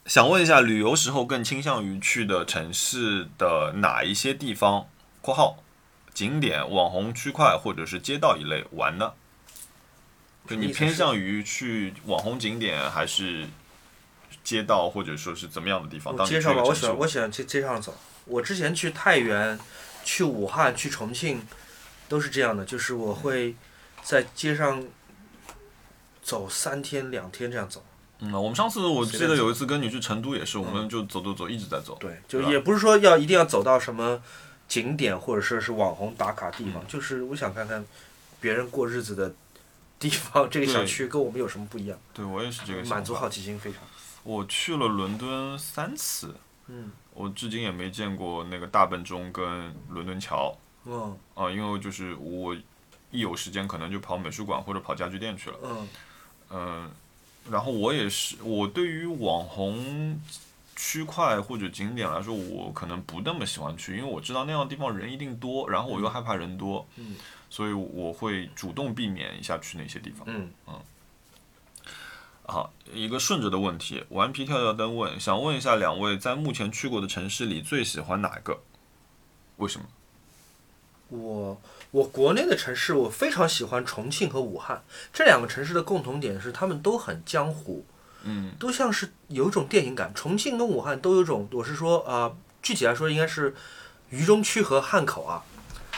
[0.05, 4.89] 想问一下，旅游时候更倾向于去的城市的哪一些地方
[5.23, 5.63] （括号
[6.13, 9.13] 景点、网红区块或者是街道一类）玩呢？
[10.47, 13.47] 就你偏向于去网红景点，还是
[14.43, 16.15] 街道，或者说是怎么样的地方？
[16.17, 17.97] 当街上吧，我喜欢我喜欢去街上走。
[18.27, 19.59] 我之前去太原、
[20.05, 21.47] 去武汉、去重庆，
[22.09, 23.55] 都是这样的，就是我会
[24.03, 24.85] 在街上
[26.23, 27.85] 走三天两天这样走。
[28.21, 31.97] 嗯，我们上次我记得有一次跟你去成都也是，我们就走走走，一直在走。
[32.01, 34.23] 对，就也不是说要一定要走到什么
[34.69, 37.85] 景点或者说是网红打卡地嗯方，就是我想看看
[38.41, 39.35] 别人过日子的
[39.99, 42.85] 地方，这个小区跟我们有什么不一样，对我也是这个。
[42.85, 43.81] 满足好奇心非常。
[44.23, 46.35] 我去了伦敦三次，
[46.67, 50.55] 嗯我至今也没见过那个大笨钟跟伦敦桥。
[50.85, 52.55] 嗯啊，因为就是我
[53.11, 55.89] 一有时间可能就跑美术馆或者跑家具店去了，嗯
[56.51, 56.91] 嗯、
[57.49, 60.21] 然后我也是，我对于网红
[60.75, 67.17] 区块或者景点来说，我可能不那么喜欢去，因为我知道那样的地方人一定多，然后我又害怕人多，嗯
[67.49, 70.25] 所以我会主动避免一下去那些地方。
[70.27, 70.51] 嗯，
[72.45, 78.61] 好，一个顺着的问题，顽皮跳跳灯问，想问一下两位，在目前去过的城市里最喜欢哪个？
[79.57, 79.87] 为什么？
[81.09, 81.61] 我
[81.91, 84.83] 我国内的城市，我非常喜欢重庆和武汉
[85.13, 87.85] 这两个城市的共同点是，他们都很江湖，
[88.23, 90.13] 嗯都像是有一种电影感。
[90.15, 93.55] 重庆跟武汉都有种，我是说啊、呃具体来说应该是
[94.11, 95.43] 渝中区和汉口啊。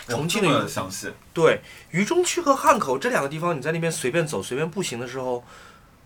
[0.09, 5.45] 重庆的详细，对，渝中区和汉口这两个地方，你在那边随便走、随便步行的时候，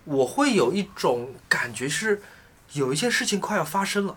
[0.04, 2.20] 我会有一种感觉是，
[2.74, 4.16] 有一件事情快要发生了。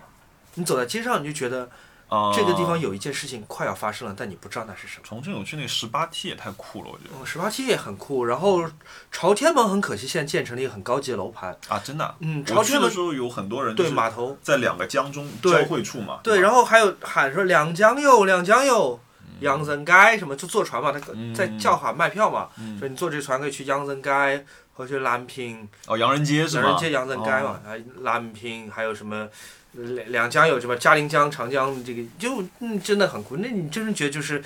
[0.56, 1.70] 你走在街上，你就觉得
[2.10, 5.04] 啊，这个地方有一件事情快要发生了，但你不知道那是什么。
[5.04, 7.12] 重庆有去那十八梯也太酷了，我觉得。
[7.18, 8.68] 嗯，十八梯也很酷，然后
[9.12, 11.56] 朝天门很可惜，现在建成了一个很高级的楼盘。
[11.68, 12.04] 啊，真的？
[12.04, 16.42] 啊、嗯，朝天门的时候有很多人对码头，在两个江中交汇处嘛，对，吧？
[16.42, 19.00] 然后还有喊说两江哟，两江哟，
[19.42, 21.34] 洋人街什么就坐船嘛，他嗯。
[21.36, 22.80] 在叫喊卖票嘛，嗯。
[22.80, 26.64] 说你坐这船可以去洋人街，或者去南平，哦，洋人街是吗？
[26.64, 27.60] 洋人街、洋人街嘛，
[28.02, 29.28] 南平，还有什么
[29.74, 33.38] 两两江有什么嘉陵江、长江，这个就嗯真的很酷。
[33.38, 34.44] 那你真是觉得就是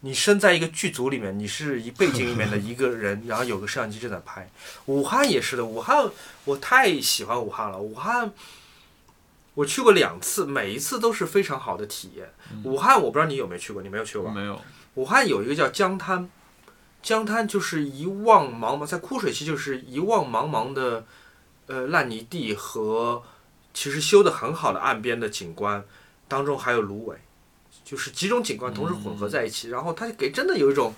[0.00, 4.50] 你身在一个剧组里面，你是一背景里面的一个人，然后有个摄像机正在拍。
[4.86, 6.10] 武汉也是的，武汉
[6.44, 8.32] 我太喜欢武汉了，武汉。
[9.54, 12.28] 我去过两次，每一次都是非常好的体验。
[12.64, 14.34] 武汉我不知道你有没有去过，你没有去过吧？
[14.34, 14.60] 没有，
[14.94, 16.28] 武汉有一个叫江滩，
[17.00, 21.06] 江滩就是一望茫茫，在枯水期就是一望茫茫的，
[21.68, 23.22] 呃烂泥地和
[23.74, 25.84] 其实修的很好的岸边的景观，
[26.26, 27.18] 当中还有芦苇，
[27.84, 30.94] 就是几种景观同时混合在一起，然后它给真的有一种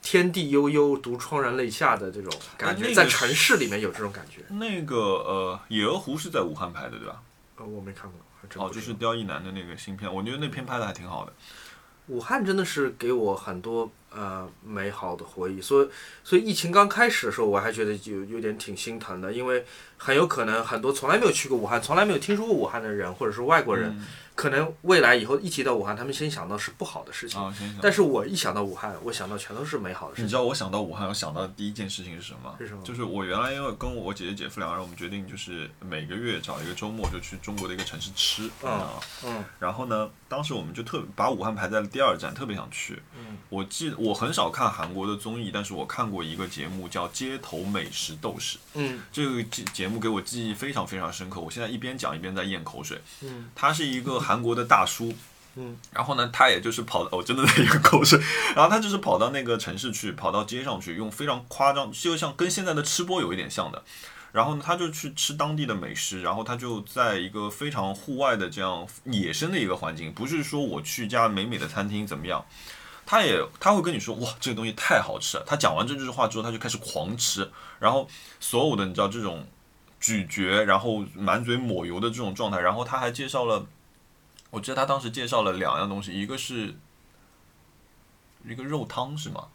[0.00, 4.42] 天地悠悠，独怆然泪下的这种感觉，那个在城市里面有这种感觉。
[4.54, 7.20] 那个呃，野鹅湖是在武汉拍的，对吧？
[7.56, 11.32] 呃，我没看过，还真哦，就是刁亦男的那个新片，我觉得那片拍的还挺好的。
[12.06, 15.88] 武汉真的是给我很多呃美好的回忆，所以
[16.24, 19.64] 所以疫情刚开始的时候，我还觉得有有点挺心疼的，因为
[19.96, 24.06] 很有可能很多从来没有去过武汉、从来没有听说过武汉的人，或者是外国人，嗯
[24.36, 27.38] 可能未来以后一提到武汉，他们先想到是不好的事情。
[27.82, 30.24] 但是我一想到武汉，我想到全都是美好的事情。
[30.24, 32.56] 你知道我想到武汉，我想到的第一件事情是什么？
[32.58, 38.90] 是什么就是我原来因为跟我姐姐姐夫两个人，我们决定就是每个月找一个周末就去中国的一个城市吃，你知道吗？
[39.26, 43.02] 嗯然后呢，当时我们就特把武汉排在了第二站，特别想去。
[43.18, 51.40] 嗯我记我很少看韩国的综艺，但是我看过一个节目叫《街头美食斗士》，嗯这个节节目给我记忆非常非常深刻。
[51.40, 53.02] 我现在一边讲一边在咽口水。
[53.22, 55.12] 嗯他是一个韩国的大叔，
[55.56, 58.20] 嗯， 然后呢，他也就是跑，我、真的在咽口水。
[58.54, 63.82] 然后他就是跑到那个城市去，跑到街上去，用非常夸张，就像跟现在的吃播有一点像的。
[64.32, 72.44] 然后呢，他就去吃当地的美食，然后他就在一个非常户外的这样野生的一个环境，不是说我去家美美的餐厅怎么样，
[73.04, 75.44] 他也他会跟你说哇这个东西太好吃了。
[75.44, 77.50] 他讲完这句话之后，他就开始狂吃，
[77.80, 78.08] 然后
[78.38, 79.44] 所有的你知道这种
[79.98, 83.66] 咀嚼，然后满嘴抹油的这种状态，然后他还介绍了，
[84.50, 86.76] 我记得他当时介绍了两样东西，一个是
[88.44, 89.48] 一个肉汤是吗？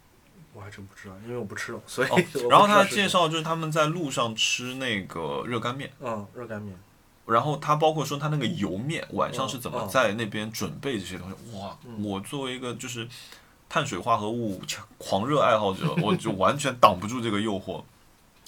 [0.55, 2.07] 我还真不知道，因为我不吃肉，所以、
[2.49, 5.91] 然后他介绍就是他们在路上吃那个热干面。
[5.99, 6.73] 嗯热干面，
[7.25, 11.77] 然后他包括说他那个油面晚上是怎么嗯在那边准备这些东西，哇！
[12.01, 13.05] 我作为一个就是
[13.67, 17.83] 碳水化合物强狂热爱好者，我就完全挡不住这个诱惑，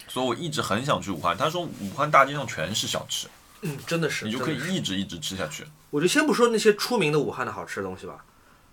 [0.07, 1.35] 所以我一直很想去武汉。
[1.35, 3.27] 他说武汉大街上全是小吃，
[3.63, 5.65] 嗯，真的是，你就可以一直一直吃下去。
[5.89, 8.23] 我就先不说那些出名的武汉的好吃的东西吧，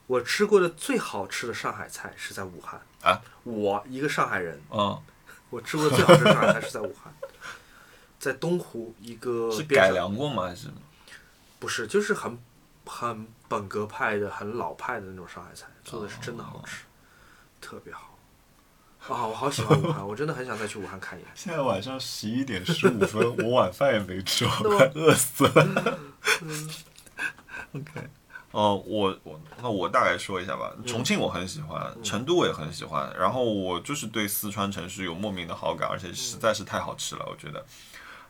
[0.06, 3.20] 我吃过的最好吃的上海菜是在武汉啊。
[3.42, 5.00] 我一个上海人，嗯，
[5.50, 7.12] 我吃过最好吃的上海菜是在武汉，
[8.18, 10.44] 在东湖一个是改良过吗？
[10.44, 10.68] 还是
[11.58, 12.38] 不是，就是很
[12.86, 16.84] 很本格派的、很老派的那种上海菜，做的是真的好吃，
[17.60, 18.10] 特别好。
[19.06, 21.30] 啊，我好喜欢武汉，我真的很想再去武汉看一眼。
[21.34, 25.98] 现在晚上十一点十五分，我晚饭也没吃，我 快饿死了。
[27.74, 28.08] OK，
[28.54, 30.72] 哦，我我那我大概说一下吧。
[30.86, 37.66] 重庆我很喜欢，成都我也很喜欢，然后我就是对四川城市有莫名的好感，而且实在是太好吃了，我觉得。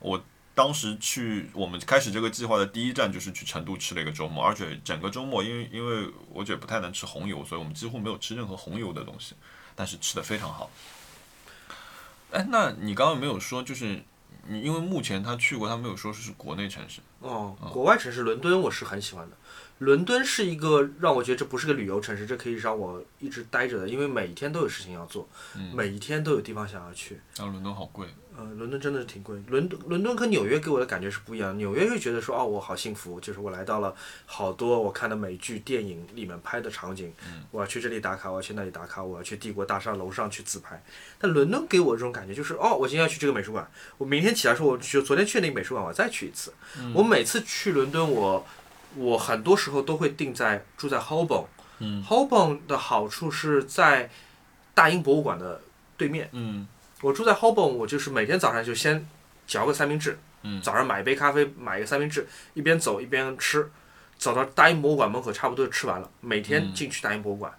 [0.01, 0.19] 我
[0.55, 9.35] 当时去我们开始这个计划的第一站就是去成都吃了一个周末，而且整个周末因为因为我觉得不太能吃红油，所以我们几乎没有吃任何红油的东西，
[9.77, 10.71] 但是吃的非常好。
[12.31, 14.03] 哎，那你刚刚没有说，就是
[14.47, 17.03] 你因为目前他去过，他没有说是国内城市。
[17.21, 19.37] 哦，国外城市伦敦我是很喜欢的。
[19.79, 25.29] 伦敦是一个让我觉得这不是个旅游城市，这可以让我一直待着的，因为每一天都有事情要做，
[25.75, 27.21] 每一天都有地方想要去。
[27.37, 28.07] 然后伦敦好贵，
[28.37, 29.37] 呃，伦敦真的是挺贵。
[29.49, 31.57] 伦敦伦敦和纽约给我的感觉是不一样。
[31.59, 33.95] 纽约会觉得说，哦，我好幸福，就是我来到了
[34.27, 37.13] 好多我看的美剧、电影里面拍的场景，
[37.51, 40.81] 我要去这里打卡，我要去那里打卡，我要去帝国大厦楼上去自拍。
[41.19, 43.69] 但伦敦给我这种感觉就是，哦，我今天要去这个美术馆，
[43.99, 46.53] 我明天起来说，我去昨天去那个美术馆，我再去一次。
[46.95, 48.47] 我每次去伦敦，我
[48.97, 51.47] 我很多时候都会定在住在 Holborn。
[51.79, 52.05] 嗯。
[52.05, 54.11] Holborn 的好处是在
[54.75, 55.61] 大英博物馆的
[55.97, 56.29] 对面。
[56.33, 56.67] 嗯。
[57.01, 59.07] 我住在 Holborn，我就是每天早上就先
[59.47, 60.61] 嚼个三明治，嗯。
[60.63, 63.71] 早上买一杯咖啡，买一个三明治，一边走一边吃，
[64.17, 66.11] 走到大英博物馆门口差不多就吃完了。
[66.21, 67.53] 每天进去大英博物馆，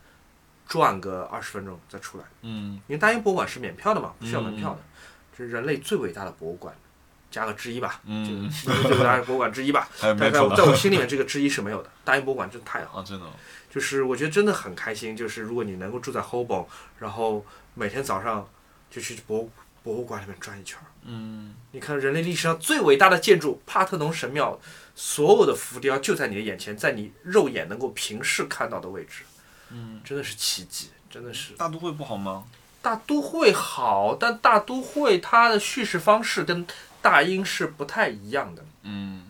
[0.67, 2.73] 转个二十分钟再出来，嗯。
[2.87, 4.79] 因为大英博物馆是免票的嘛，不需要门票的，
[5.37, 6.73] 这是人类最伟大的博物馆，
[7.35, 9.89] 加个之一吧，嗯，就是人类最伟大英博物馆之一吧。
[9.99, 11.89] 在我在我心里面，这个之一是没有的。
[12.05, 13.03] 大英博物馆真的太好？
[13.03, 13.31] 真的哦，
[13.69, 16.65] 就是我觉得真的很开心，就是如果你能够住在 Holborn，
[16.97, 18.47] 然后每天早上
[18.89, 19.51] 就去博物
[19.83, 24.57] 博物馆里面转一圈儿，嗯你看人类历史上最伟大的建筑帕特农神庙，
[24.95, 29.23] 所有的浮雕就在你的眼前，在你肉眼能够平视看到的位置，
[29.71, 31.53] 嗯，真的是奇迹，真的是。
[31.55, 32.45] 大都会不好吗？
[32.81, 36.63] 大都会好，但大都会它的叙事方式跟
[37.05, 38.65] 大英是不太一样的。
[38.81, 39.27] 嗯。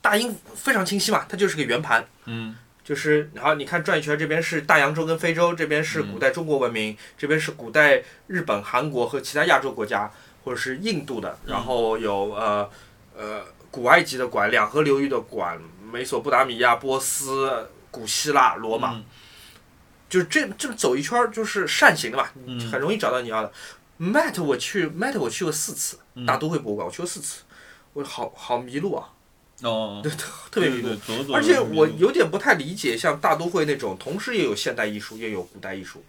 [0.00, 2.56] 大英非常清晰嘛，它就是个圆盘，嗯。
[2.84, 10.10] 就是，然后你看转一圈，这边是大洋洲跟非洲，这边是古代中国文明，这边是古代日本、韩国和其他亚洲国家，
[10.44, 12.70] 或者是印度的，然后有呃
[13.14, 15.60] 呃古埃及的馆、两河流域的馆、
[15.92, 19.04] 美索不达米亚、波斯、古希腊、罗马，嗯。
[20.08, 22.70] 就是这这走一圈儿就是扇形的嘛，嗯。
[22.70, 23.52] 很容易找到你要的。
[23.98, 27.42] Met 我去 Met 我去过四次，大都会博物馆我去过四次，
[27.94, 29.10] 我好好迷路啊，
[29.62, 30.12] 哦，对，
[30.50, 30.96] 特别迷路
[31.34, 36.04] 而且我有点不太理解，像大都会那种，同时也有现代艺术，也有古代艺术，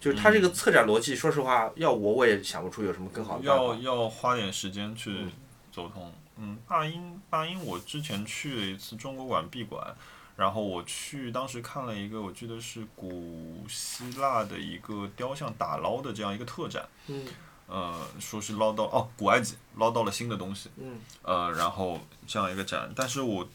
[0.00, 3.74] 就是它这嗯个策展逻辑，说实话，要我我也想不出有什么更好的办要。
[3.76, 5.26] 要花点时间去
[5.72, 6.12] 走通。
[6.36, 9.94] 嗯，大英大英，我之前去了一次中国馆闭馆，
[10.36, 17.24] 然后我去当时看了一个，我记得是古希腊的一个雕像打捞的这样一个特展，嗯
[17.66, 23.48] 呃，说是捞到哦，古埃及捞到了新的东西，嗯呃，然后这样一个展，但是我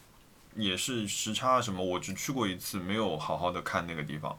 [0.56, 4.38] 也是时差啊什么，我只去过一次，没有好好的看那个地方。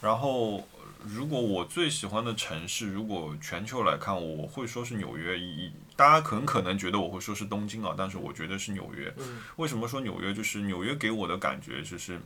[0.00, 0.66] 然后，
[1.04, 5.38] 如果我最喜欢的城市，如果全球来看，我会说是纽约。
[5.38, 9.12] 一大家很可能觉得我会说是东京啊，但是我觉得是纽约。
[9.18, 10.32] 嗯为什么说纽约？
[10.34, 12.20] 就是纽约给我的感觉就是。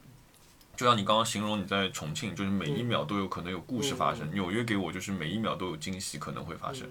[0.77, 4.31] 就像你刚刚形容你在重庆，就是每一秒都有可能有故事发生。
[4.35, 6.87] 纽约给我就是每一秒都有惊喜可能会发生，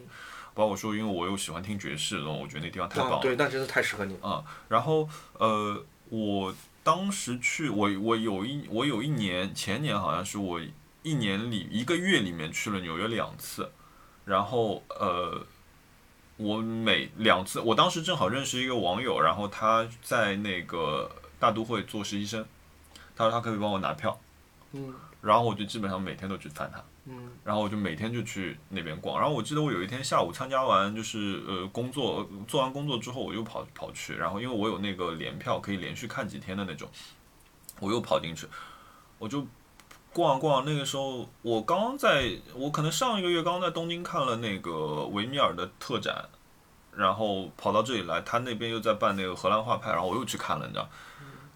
[0.56, 3.18] 包括说因为我又喜欢听爵士，然后我觉得那地方太棒了。
[3.18, 4.28] 啊，对，那真的太适合你了。
[4.28, 6.52] 啊、然后呃，我
[6.84, 10.60] 当时去，我我有一我有一年前年好像是我
[11.04, 13.70] 一年里一个月里面去了纽约两次，
[14.26, 15.46] 然后呃，
[16.38, 21.10] 我每两次，我当时正好认识一个网友，然后他在那个
[21.40, 22.46] 大都会做实习生，
[23.16, 24.20] 他说他可以帮我拿票，
[24.74, 26.84] 嗯然后我就基本上每天都去探他。
[27.08, 29.20] 嗯然后我就每天就去那边逛。
[29.20, 36.90] 然后我记得我有一天下午参加完就是呃工作，呃做完工作之后我又跑跑去，然后因为我有那个联票可以连续看几天的那种，
[37.80, 38.48] 我又跑进去，
[39.20, 39.46] 我就
[40.16, 40.64] 逛逛。
[40.64, 46.26] 那个时候我刚在，我可能上一个月刚在东京看了那个维米尔的特展。
[46.98, 50.88] 然后跑到这里来，他那边又在办那个荷兰画派，然后我又去看了，你知道，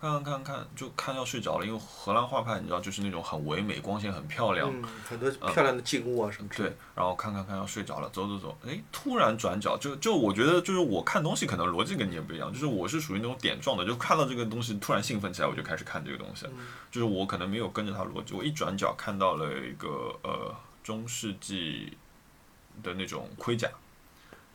[0.02, 16.48] 看看看看，就看要睡着了，因为荷兰画派你知道就是那种很唯美、光线很漂亮，嗯，很多漂亮的静物啊什么之类对。，然后看看看要睡着了，走走走，哎，突然转角，就就我觉得就是我看东西可能逻辑跟你也不一样，就是我是属于那种点状的，就看到这个东西突然兴奋起来，我就开始看这个东西，
[16.90, 21.98] 就是我可能没有跟着它逻辑，我一转角看到了一个呃中世纪
[22.82, 23.70] 的那种盔甲。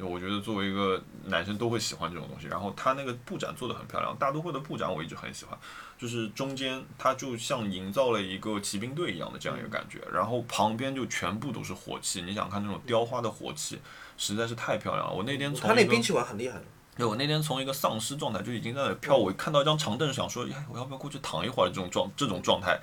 [0.05, 5.59] 就我觉得作为一个男生都会喜欢这种东西，然后他那个布展做的很漂亮，大都会的布展我一直很喜欢，
[5.99, 13.81] 就是中间它就像营造了一个骑兵队一样的这样一个感觉，然后旁边就全部都是火器，你想看那种雕花的火器，
[14.19, 15.13] 实在是太漂亮了。
[15.13, 16.65] 我那天从他那兵器馆很厉害的。
[16.97, 21.69] 对，我那天从一个丧尸状态就已经在那飘，我看到一张长凳，想说，哎，我要不要过去躺一会儿？
[21.69, 22.79] 这种状这种状态，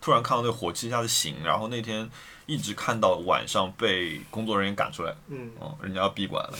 [0.00, 2.10] 突然看到那火器一下子醒，然后那天
[2.46, 6.58] 一直看到晚上被工作人员赶出来，嗯嗯，人家要闭馆了。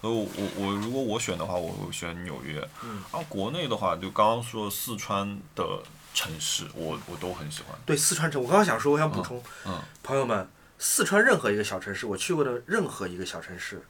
[0.00, 2.60] 所以我，我我如果我选的话，我会选纽约。
[2.82, 7.74] 嗯，然后国内的话，就刚刚说四川的城市，我我都很喜欢。
[7.86, 10.46] 对，四川城，我刚刚想说，我想补充，嗯朋友们，
[10.78, 13.82] 四川任何一个小城市，我去过的任何一个小城市，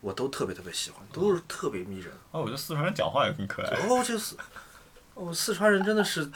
[0.00, 2.12] 我都特别特别喜欢，都是特别迷人。
[2.30, 3.76] 哦，我觉得四川人讲话也很可爱。
[3.88, 4.36] 哦，就是，
[5.22, 6.28] 哦，四川人真的是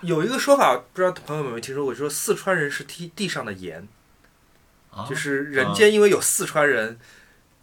[0.00, 3.86] 有一个说法，不知道朋友们有没有听说过，说四川人是地地上的盐，
[4.90, 6.98] 啊就是人间因为有四川人，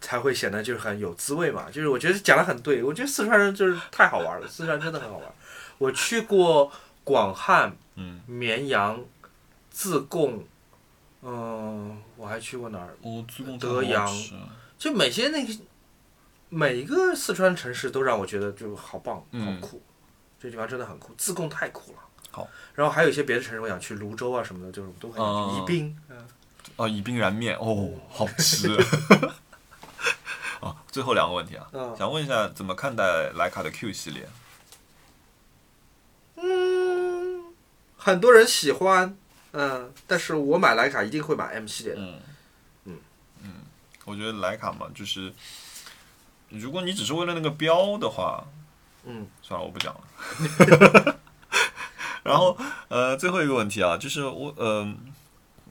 [0.00, 1.68] 才会显得就是很有滋味嘛。
[1.68, 5.34] 就是我觉得讲的很对，我觉得四川人就是太好玩了，四川真的很好玩。
[5.78, 6.70] 我去过
[7.02, 9.04] 广汉、嗯，绵阳、
[9.68, 10.44] 自贡，
[11.22, 12.96] 嗯、我还去过哪儿？
[13.00, 14.08] 我自贡德阳
[14.78, 15.52] 就每些那个
[16.48, 19.82] 每一个四川城市都让我觉得就好棒，好嗯酷，
[20.42, 21.14] 这地方真的很酷。
[21.16, 21.98] 自贡太酷了。
[22.32, 25.22] 好，然后还有一些别的城市，我想去泸州啊什么的，就是都很
[25.54, 26.16] 宜宾，嗯，
[26.76, 28.74] 哦，宜宾燃面哦，好吃。
[30.60, 33.04] 啊， 最后两个问题啊，嗯想问一下怎么看待
[33.36, 34.26] 徕卡的 Q 系列？
[36.36, 37.52] 嗯，
[37.98, 39.14] 很多人喜欢，
[39.52, 42.00] 嗯，但是我买徕卡一定会买 M 系列的。
[42.00, 42.20] 嗯
[42.86, 42.98] 嗯
[43.42, 43.50] 嗯，
[44.06, 45.30] 我觉得徕卡嘛，就是
[46.48, 48.42] 如果你只是为了那个标的话，
[49.04, 51.18] 嗯，算了，我不讲了。
[52.22, 52.56] 然后
[52.88, 54.94] 呃，最后一个问题啊，就是我呃，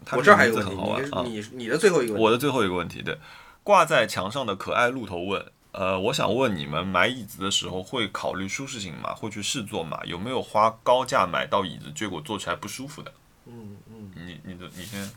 [0.05, 1.11] 它我这儿还有个问题。
[1.23, 3.17] 你你你的最后一个问题，我的最后一个问题，对，
[3.63, 9.13] 挂在墙上的可爱鹿头问，呃，我想问你们买椅子的时候会考虑舒适性吗？
[9.15, 9.97] 会去试坐吗？
[10.03, 13.13] 有没有花高价买到椅子，结果坐起来不舒服的？
[13.45, 15.09] 嗯嗯你你的你先，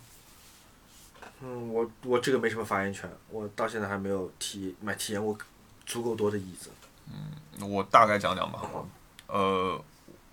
[1.42, 5.36] 嗯，我我这个没什么发言权，我到现在还没有体买体验过
[5.84, 6.70] 足够多的椅子。
[7.12, 8.60] 嗯我大概讲讲吧。
[9.26, 9.82] 呃，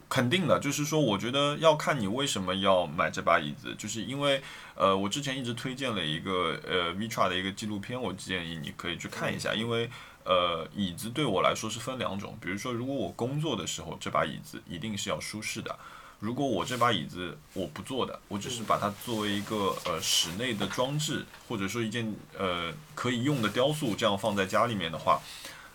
[0.09, 4.41] 肯定的，就是说，我觉得要看你为什么要买这把椅子，就是因为
[4.76, 9.89] 呃，我之前一直推荐了一个呃 Vitra 的一个纪录片，我建议你可以去看一下，因为
[10.24, 15.76] 呃，椅子对我来说是分两种，比如说，如果我工作的时候，这把椅子一定是要舒适的。
[16.19, 25.19] 如果我这把椅子我不坐的，我只是把它作为一个呃室内的装置，或者说一件呃可以用的雕塑，这样放在家里面的话，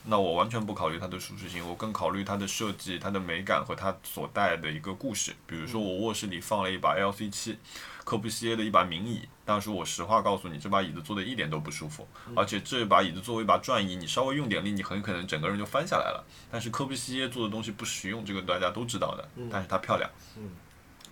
[0.09, 5.35] 那我完全不考虑它的舒适性，我更考虑它的设计、它的美感和它所带的一个故事。
[5.47, 7.59] 比如说，我卧室里放了一把 LC 七，
[8.05, 16.25] 科布西耶的一把名椅，但是我实话告诉你，这把椅子坐的一点都不舒服，而且这把椅子作为一把转椅，你稍微用点力，你很可能整个人就翻下来了。
[16.51, 20.09] 但是科布西耶做的东西不实用，这个大家都知道的，但是它漂亮。
[20.37, 20.51] 嗯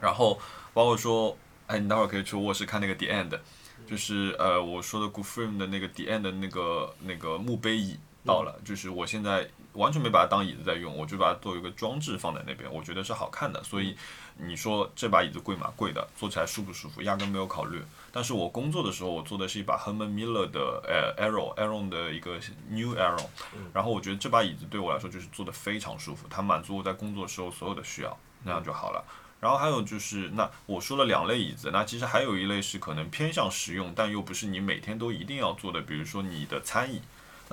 [0.00, 0.38] 然后
[0.74, 1.34] 包括说，
[1.66, 3.38] 哎，你待会儿可以去卧室看那个 The End，
[3.86, 13.62] 就是呃我说的 Good Frame 的那个 The End 的那个那个墓碑椅到了，就是我现在完全没把它当椅子在用，我就把它作为一个装置放在那边，我觉得是好看的。
[13.62, 13.96] 所以
[14.38, 15.72] 你说这把椅子贵吗？
[15.76, 17.02] 贵的，坐起来舒不舒服？
[17.02, 17.82] 压根没有考虑。
[18.10, 22.38] 但是我工作的时候，我坐的是一把 Herman Miller 的呃 Arrow Arrow 的一个
[22.70, 23.26] New Arrow，
[23.74, 29.04] 然后我觉得这把椅子对我来说就是坐的非常舒服，它满足我在工作时候所有的需要，那样就好了。
[29.40, 37.02] 然后还有就是，那我说了两类椅子，那其实还有一类是可能偏向实用，但又不是你每天都一定要坐的，比如说你的餐椅。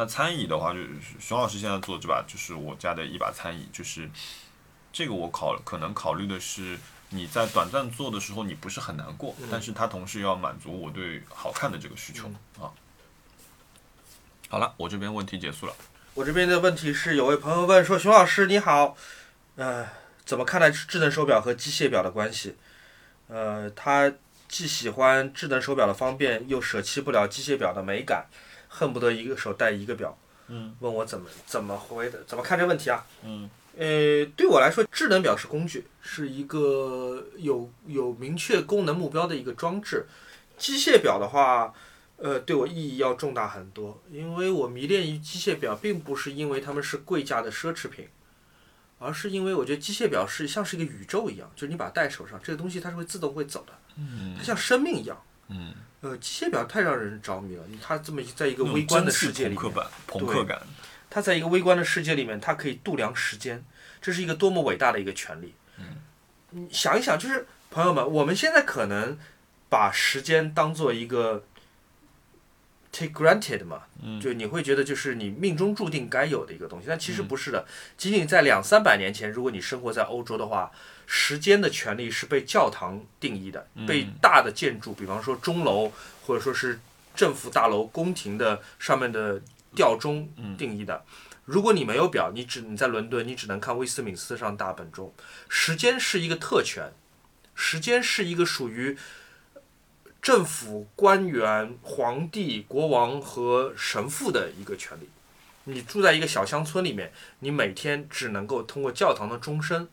[0.01, 0.89] 那餐椅的话，就是
[1.19, 4.09] 熊老师现在做这把，就是我家的一把餐椅，就是
[4.91, 6.75] 这个我考可能考虑的是
[7.09, 12.27] 你在短暂做的时候你不是很难过，但是它同时要满足我对好看的这个需求、
[12.59, 12.73] 啊。
[14.49, 15.75] 好了，我这边问题结束了。
[16.15, 18.97] 我这边的问题是，有位朋友问说：“熊老师你好，
[19.55, 19.87] 呃，
[20.25, 22.55] 怎么看待智能手表和机械表的关系？
[23.27, 24.11] 呃，他
[24.47, 28.25] 既喜欢智能手表的方便，又舍弃不了机械表的美感，
[28.73, 30.17] 恨不得一个手戴一个表。”
[30.53, 33.05] 嗯，问我怎么怎么回的，怎么看这问题啊？
[33.23, 40.07] 嗯，呃，对我来说，智能表是工具，是一个有有明确功能目标的一个装置。
[40.57, 41.73] 机械表的话，
[42.17, 48.09] 呃，对我意义要重大很多，因为我迷恋于机械表，并不是因为它们是贵价的奢侈品，
[48.99, 55.17] 而是因为我觉得机械表是像是一个宇宙一样，就是你把它戴手上，这个东西它是会自动会走的，嗯它像生命一样。
[55.51, 59.71] 嗯，呃，机械表太让人着迷了，它这么在一个微观的世界里面，
[60.07, 60.61] 朋克感。
[61.09, 63.61] 它在一个微观的世界里面，它可以度量时间，
[64.01, 65.53] 这是一个多么伟大的一个权利。
[65.77, 69.17] 嗯，想一想，就是朋友们，我们现在可能
[69.67, 71.43] 把时间当做一个
[72.91, 77.65] take granted 嘛，嗯就你会觉得就是你命中注定该有的一个东西，但其实不是的。
[77.97, 80.71] 仅仅在两三百年前，如果你生活在欧洲的话，
[81.07, 85.91] 时间的权利是被教堂定义的，被大的建筑，比方说钟楼
[86.25, 86.79] 或者说是
[87.15, 89.41] 政府大楼、宫廷的上面的
[89.75, 91.03] 吊钟定义的。
[91.45, 95.13] 如果你没有表，你只你在伦敦，你只能看威斯敏斯特上大本钟。
[95.49, 96.91] 时间是一个特权，
[97.55, 98.97] 时间是一个属于
[100.21, 105.09] 政府官员、皇帝、国王和神父的一个权利。
[105.63, 109.87] 你住在一个小乡村里面，你每天只能够通过教堂的钟声，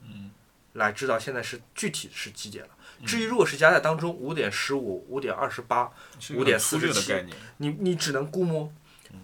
[0.74, 2.70] 来知道现在是具体是几点了。
[3.06, 5.90] 至于如果是加在当中，五点十五、五点二十八，
[6.34, 7.36] 五点很粗略的47概念。
[7.58, 8.72] 你你只能估摸。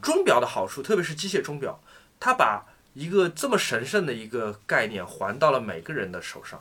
[0.01, 1.79] 钟表的好处，特别是机械钟表，
[2.19, 6.59] 它把一个这么神圣的一个概念还到了每个人的手上。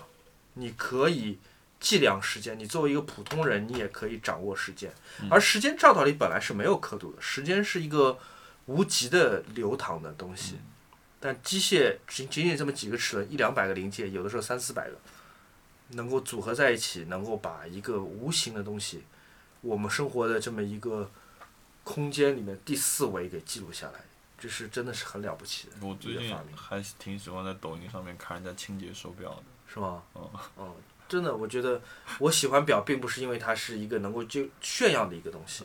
[0.55, 1.39] 你可以
[1.83, 4.89] 计量时间，你作为一个普通人，你也可以掌握时间。
[5.29, 8.17] 而时间照道理本来是没有刻度的，时间是一个
[8.67, 10.55] 无极的流淌的东西。
[11.19, 14.97] 但机械仅仅仅这么几个齿轮，一两百个零件，有的时候三四百个，
[15.89, 19.03] 能够组合在一起，能够把一个无形的东西，
[19.59, 21.11] 我们生活的这么一个
[21.83, 23.99] 空间里面第四维给记录下来，
[24.39, 29.43] 这是真的是很了不起的我最近还挺喜欢在抖音上面看人家清洁手表的。
[29.65, 30.03] 是吗？
[30.13, 30.29] 嗯
[30.59, 30.75] 嗯，
[31.13, 31.79] 真的，我觉得
[32.17, 35.63] 我喜欢表，并不是因为它是一个能够就炫耀的一个东西。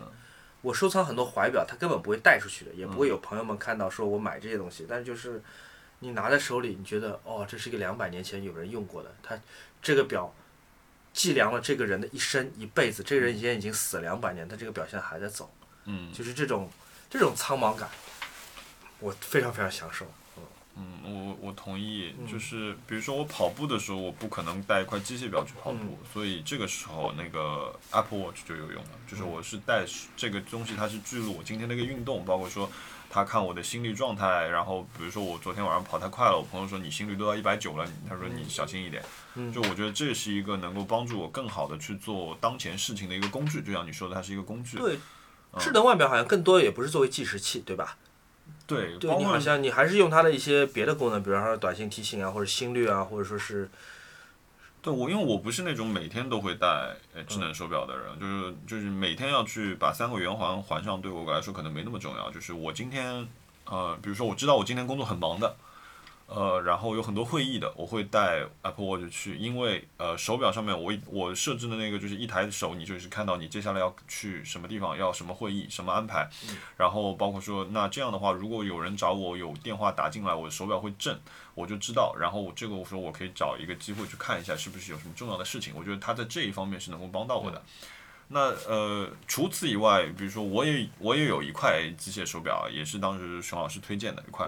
[0.60, 4.84] 我收藏很多怀表，它根本不会带出去的，也不会有朋友们看到说我买这些东西。
[4.86, 5.42] 但是就是
[6.00, 9.40] 你拿在手里，你觉得哦，这是一个两百年前有人用过的，它
[9.80, 10.34] 这个表
[11.14, 15.50] 计量了这个人的一生一辈子，这个人现在已经死了两百年，但这个表现在还在走，
[15.86, 16.70] 嗯就是这种
[17.08, 17.88] 这种苍茫感，
[19.00, 20.04] 我非常非常享受。
[20.78, 22.26] 嗯，我我同意，嗯。
[22.26, 29.84] 就是比如说我跑步的时候，我不可能带一块机械表去跑步，所以这个时候那个 Apple Watch 就有用了，就是我是带
[30.16, 32.70] 这个东西，它是记录我今天的一个运动，包括说
[33.10, 39.02] 它看我的心率状态，然后比如说我昨天晚上跑太快了，我朋友说你心率都要一百九了，他说你小心一点，
[39.52, 44.98] 就我觉得这是一个能够帮助我更好的去做当前事情的一个工具，就像你说的，它是一个工具，对，
[45.58, 47.96] 智能腕表好像更多也不是作为计时器，对吧？
[48.68, 53.68] 对，对你好像你还是用它的一些别的功能，比方说短信提醒啊，或者心率啊，或者说是
[54.82, 56.66] 对我，因为我不是那种每天都会戴
[57.14, 62.30] 呃智能手表的人，就是就是每天要去把三个圆环环上，对我来说可能没那么重要。
[62.30, 63.26] 就是我今天
[63.64, 65.56] 呃，比如说我知道我今天工作很忙的，
[66.28, 76.28] 呃，然后有很多会议的，我会带 Apple Watch 去，因为呃手表上面我我设置的那个就是一抬手，你就是看到你接下来要去什么地方，要什么会议，什么安排，
[76.76, 81.18] 然后包括说那这样的话，如果有人找我有电话打进来，我的手表会震，
[81.54, 87.62] 我就知道，然后我这个我说我可以找一个机会去看一下是不是有什么重要的事情，我觉得他在这一方面是能够帮到我的。
[88.28, 94.46] 那呃，除此以外，比如说我也我也有一块机械手表，也是当时熊老师推荐的一块，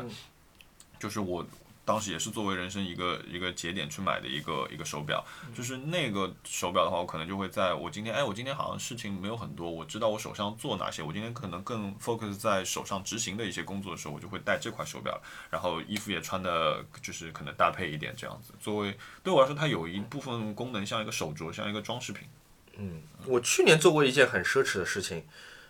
[0.98, 1.42] 就是我
[1.84, 5.24] 当时也是作为人生一个一个节点去买的一个一个手表，
[5.54, 15.20] 就是那个手表的话，我可能就会在我今天，哎，我今天好像事情没有很多，我知道我手上做哪些，我今天可能更 focus 在手上执行的一些工作的时候，我就会戴这块手表，
[15.50, 22.28] 然后衣服也穿的就是可能搭配一点这样子，作为对我来说，它有一部分功能像一个手镯，像一个装饰品。
[22.76, 25.24] 嗯我去年做过一件很奢侈的事情，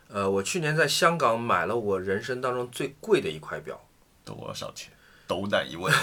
[0.09, 3.81] 呃，我去年在香港买了我人生当中最贵的一块表，
[4.25, 4.93] 多少钱？
[5.31, 5.95] 斗胆一问，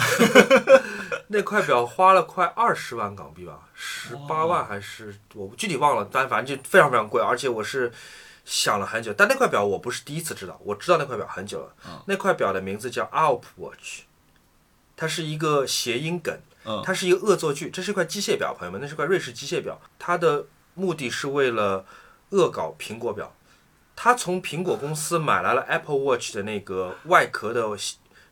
[1.28, 7.92] 那块表花了快二十万港币吧，十八万还是我具体忘了，但反正就非常非常贵，而且我是
[8.46, 9.12] 想了很久。
[9.12, 12.04] 但那块表我不是第一次知道，我知道那块表很久了。
[12.06, 14.04] 那块表的名字叫 Alp Watch，
[14.96, 16.34] 它是一个谐音梗。
[16.70, 21.86] 嗯它是一个恶作剧，这是一块机械表，朋友们，那是块瑞士机械表，它的目的是为了
[22.32, 23.34] 恶搞苹果表。
[23.96, 27.64] 他从苹果公司买来了 Apple Watch 的那个外壳的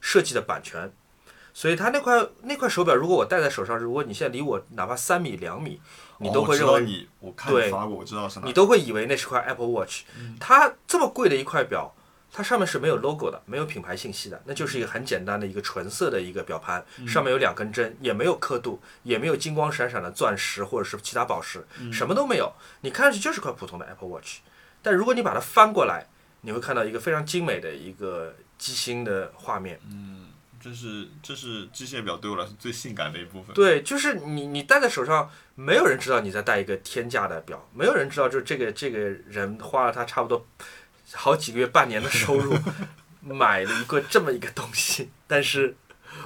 [0.05, 0.91] 设计的版权，
[1.51, 5.81] 所以它那块那块手表，如果我戴在手上，如果你现在离我哪怕三米两米，
[6.19, 8.53] 你都会认为你，我看对你发过，我知道是哪你。
[8.53, 10.03] 都会以为那是块 Apple Watch。
[10.39, 11.91] 它这么贵的一块表，
[12.31, 22.53] 它上面是没有 logo 的，没有品牌信息的，那就是一个很简单的一个纯色的一个表盘，上面有两根针，也没有刻度，也没有金光闪闪的钻石或者是其他宝石，什么都没有。
[22.81, 24.41] 你看上去就是块普通的 Apple Watch，
[24.83, 26.05] 但如果你把它翻过来，
[26.41, 29.79] 你会看到一个非常精美的一个机芯的画面。
[29.89, 30.27] 嗯
[30.59, 33.53] 这是这是机械表对我来说最性感的一部分。
[33.53, 40.43] 对，就是你你戴在手上，没有人知道你在戴一个天价的表，没有人知道就是这个这个人花了他差不多
[41.13, 42.57] 好几个月、半年的收入
[43.21, 45.75] 买了一个这么一个东西，但是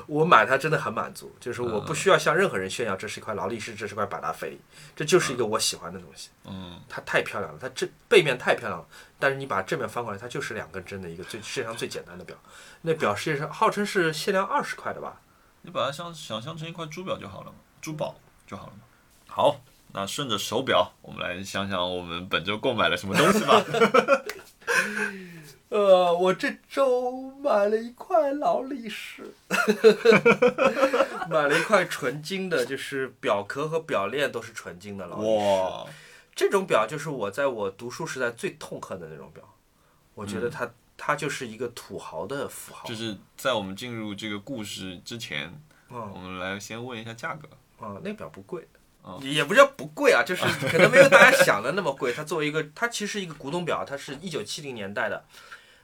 [0.10, 4.60] 我买它真的很满足，就是我不需要向任何人炫耀这是一块劳力士，这是块百达翡丽，
[4.96, 6.30] 这就是一个我喜欢的东西。
[6.46, 8.88] 嗯，它太漂亮了，它这背面太漂亮了，
[9.20, 12.36] 但是你把正面翻过来，它就是两根针的一个最世界上最简单的表。
[12.82, 15.22] 那表世界上号称是限量二十块的吧？
[15.62, 18.16] 你把它想想象成一块珠表就好了嘛，珠宝
[18.48, 18.80] 就好了嘛。
[19.28, 19.62] 好，
[19.94, 23.64] 那顺着手表，我们来想想我们本周购买了什么东西吧。
[25.70, 29.29] 呃，我这周买了一块劳力士，
[31.30, 35.38] 买了一块纯金的，就是表壳和表链都是纯金的劳力士。
[35.38, 35.86] 哇，
[36.36, 39.44] 这种表就是我在我读书时代最痛恨的那种表，
[40.14, 42.88] 我觉得它、它就是一个土豪的符号。
[42.88, 45.52] 就是在我们进入这个故事之前，
[45.90, 47.48] 嗯我们来先问一下价格。
[47.84, 48.68] 啊，那表不贵
[49.02, 52.12] 哦，也不叫不贵啊，就是 可能没有大家想的那么贵。
[52.12, 55.24] 它作为一个，它其实一个古董表，它是一九七零年代的，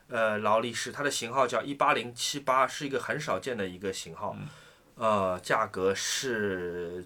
[0.07, 4.35] 呃，劳力士，它的型号叫一八零七八，是一个很少见的一个型号，
[4.95, 7.05] 呃，价格是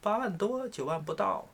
[0.00, 1.48] 八万多，九万不到。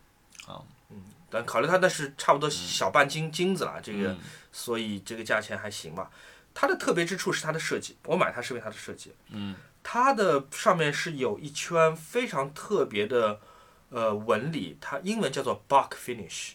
[0.47, 4.19] 啊，嗯，但考虑它那是差不多小半斤金子了，这个，嗯
[4.53, 6.11] 所以这个价钱还行吧。
[6.55, 9.13] 它的特别之处是它的设计，我买它是因为它的设计。
[9.31, 13.41] 嗯，它的上面是有一圈非常特别的
[13.91, 16.53] 呃纹理，它英文叫做 buck finish，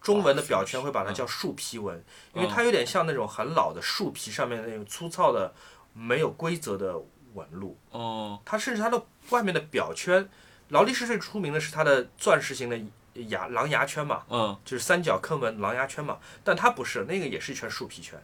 [0.00, 2.02] 中文的表圈会把它叫树皮纹，
[2.34, 5.52] 因为它有点像那种很老的树皮上面那种粗糙的
[5.92, 6.98] 没有规则的
[7.34, 7.78] 纹路。
[7.90, 10.28] 哦，它甚至它的外面的表圈，
[10.68, 12.80] 劳力士最出名的是它的钻石型的
[13.28, 18.18] 牙狼牙圈嘛，嗯，就是三角坑纹狼牙圈嘛，但它不是，那个也是一圈树皮圈，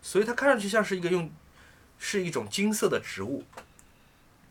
[0.00, 1.30] 所以它看上去像是一个用，
[1.98, 3.44] 是一种金色的植物。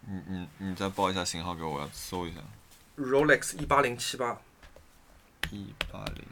[0.06, 2.40] 你你你再报一下型号给我，我要搜一下。
[2.98, 4.40] Rolex 一八零七八，
[5.52, 6.24] 一八零。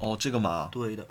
[0.00, 1.06] 哦，这个码，对的，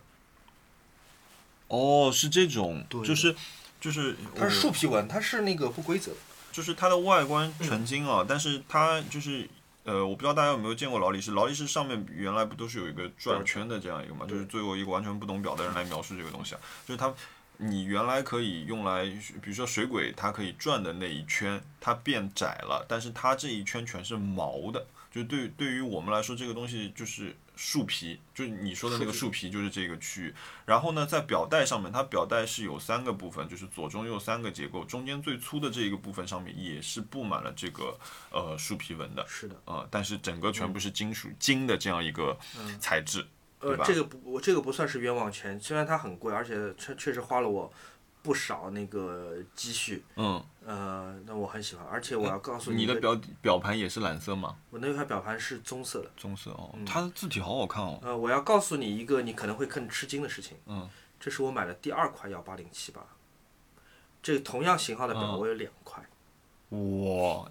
[1.69, 3.33] 哦，是这种，对就是
[3.79, 6.11] 就是它是我树皮纹，它是那个不规则。
[6.51, 9.47] 就是它的外观纯金啊，但是它就是
[9.85, 17.13] 呃，我不知道大家有没有见过劳力士，劳力士上面原来不都是有一个转圈的这样一个嘛，就是作为一个完全不懂表的人来描述这个东西啊，就是它。
[17.61, 30.33] 你原来可以用来，比如说水鬼，它可以转的那一圈，它变窄了，但是它这一圈全是毛的，就对对于我们来说，这个东西就是树皮，就是你说的那个树皮，就是这个区域。
[30.65, 37.99] 然后呢，在表带上面，它表带是有三个部分，就是左中右三个结构，中间最粗的这一个部分上面也是布满了这个
[38.31, 42.39] 呃树皮纹的，是的，呃，但是整个全部是金属金的这样一个
[42.79, 43.27] 材质，
[43.59, 47.69] 呃这个不，我这个不算是冤枉钱，虽然它很贵，而且确确实花了我
[48.21, 50.05] 不少那个积蓄。
[50.15, 54.55] 嗯，呃，那我很喜欢，而且我要告诉你，你的表表盘也是蓝色吗？
[54.69, 56.11] 我那块表盘是棕色的。
[56.15, 60.55] 棕色哦，它的字体好好看哦，呃，我要告诉你一个你可能会更吃惊的事情。
[60.67, 60.87] 嗯，
[61.19, 63.01] 这是我买的第二块幺八零七八，
[64.21, 66.07] 这同样型号的表嗯我有两块，
[66.69, 67.49] 哇，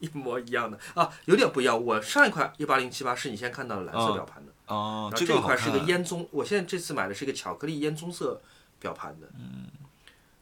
[0.00, 1.80] 一模一样的啊，有点不一样。
[1.80, 8.42] 我上一块一八零七八是你先看到的蓝色嗯表盘的，哦，然后这一块是个，烟棕，我现在这次买的是一个巧克力烟棕色
[8.80, 9.28] 表盘的。
[9.38, 9.68] 嗯，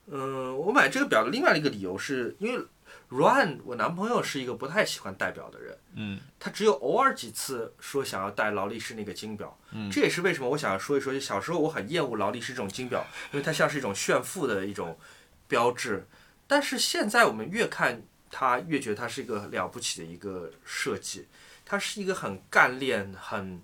[0.07, 2.65] 我买这个表的另外一个理由是因为
[3.11, 14.99] Ryan 我男朋友是一个不太喜欢戴表的人，嗯他只有偶尔几次说想要戴劳力士那个金表，嗯这也是为什么我想要说一说，就小时候我很厌恶劳力士这种金表，因为它像是一种炫富的一种
[15.47, 16.07] 标志。
[16.47, 21.27] 但是现在我们越看它，越觉得它是一个了不起的一个设计，
[21.65, 23.63] 它是一个很干练、很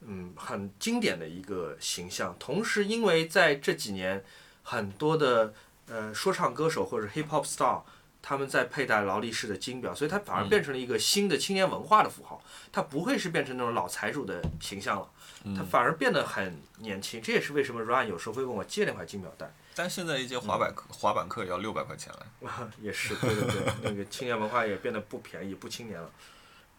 [0.00, 2.34] 嗯很经典的一个形象。
[2.38, 4.24] 同时，因为在这几年
[4.62, 5.52] 很多的
[5.88, 7.82] 呃说唱歌手或者 hip hop star，
[8.22, 12.42] 他们在佩戴劳力士的金表，所以它嗯反而变成了一个新的青年文化的符号。
[12.72, 15.08] 它不会是变成那种老财主的形象了，
[15.44, 17.22] 嗯它反而变得很年轻。
[17.22, 19.50] 这也是为什么 Ryan 有时候会问我借那块金表带。
[19.74, 22.70] 但现在一节滑板课、滑板课也要六百块钱了。
[22.80, 26.10] 也是，对对对，那个青年文化也变得不便宜，不青年了。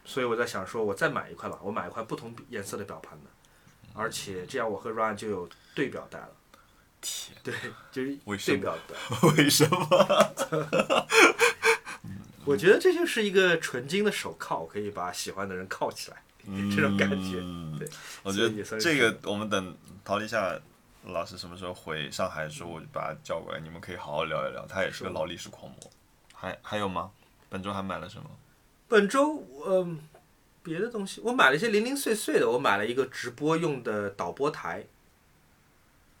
[0.04, 3.30] 所以我在想说，我再买一块吧，我买一块不同颜色的表盘的，
[3.94, 6.30] 而且这样我和 Ryan 就有对表带了。
[7.00, 7.54] 天，对，
[7.90, 8.78] 就是为什么。
[9.36, 11.06] 为什么？
[12.44, 16.16] 我觉得这就是一个纯金的手铐，可以把喜欢的人铐起来，
[16.74, 17.40] 这种感觉。
[17.42, 17.88] 嗯对，
[18.22, 20.58] 我觉得这个我们等陶立夏
[21.04, 24.66] 老师什么时候回上海的时候，我就把他叫过来，你们可以好好聊一聊。
[24.66, 25.78] 他也是个劳力士狂魔。
[26.34, 27.10] 还还有吗？
[27.48, 28.30] 本周还买了什么？
[28.88, 29.98] 本周嗯、
[30.62, 34.86] 别的东西我买了一些零零碎碎的，我买了一个直播用的导播台。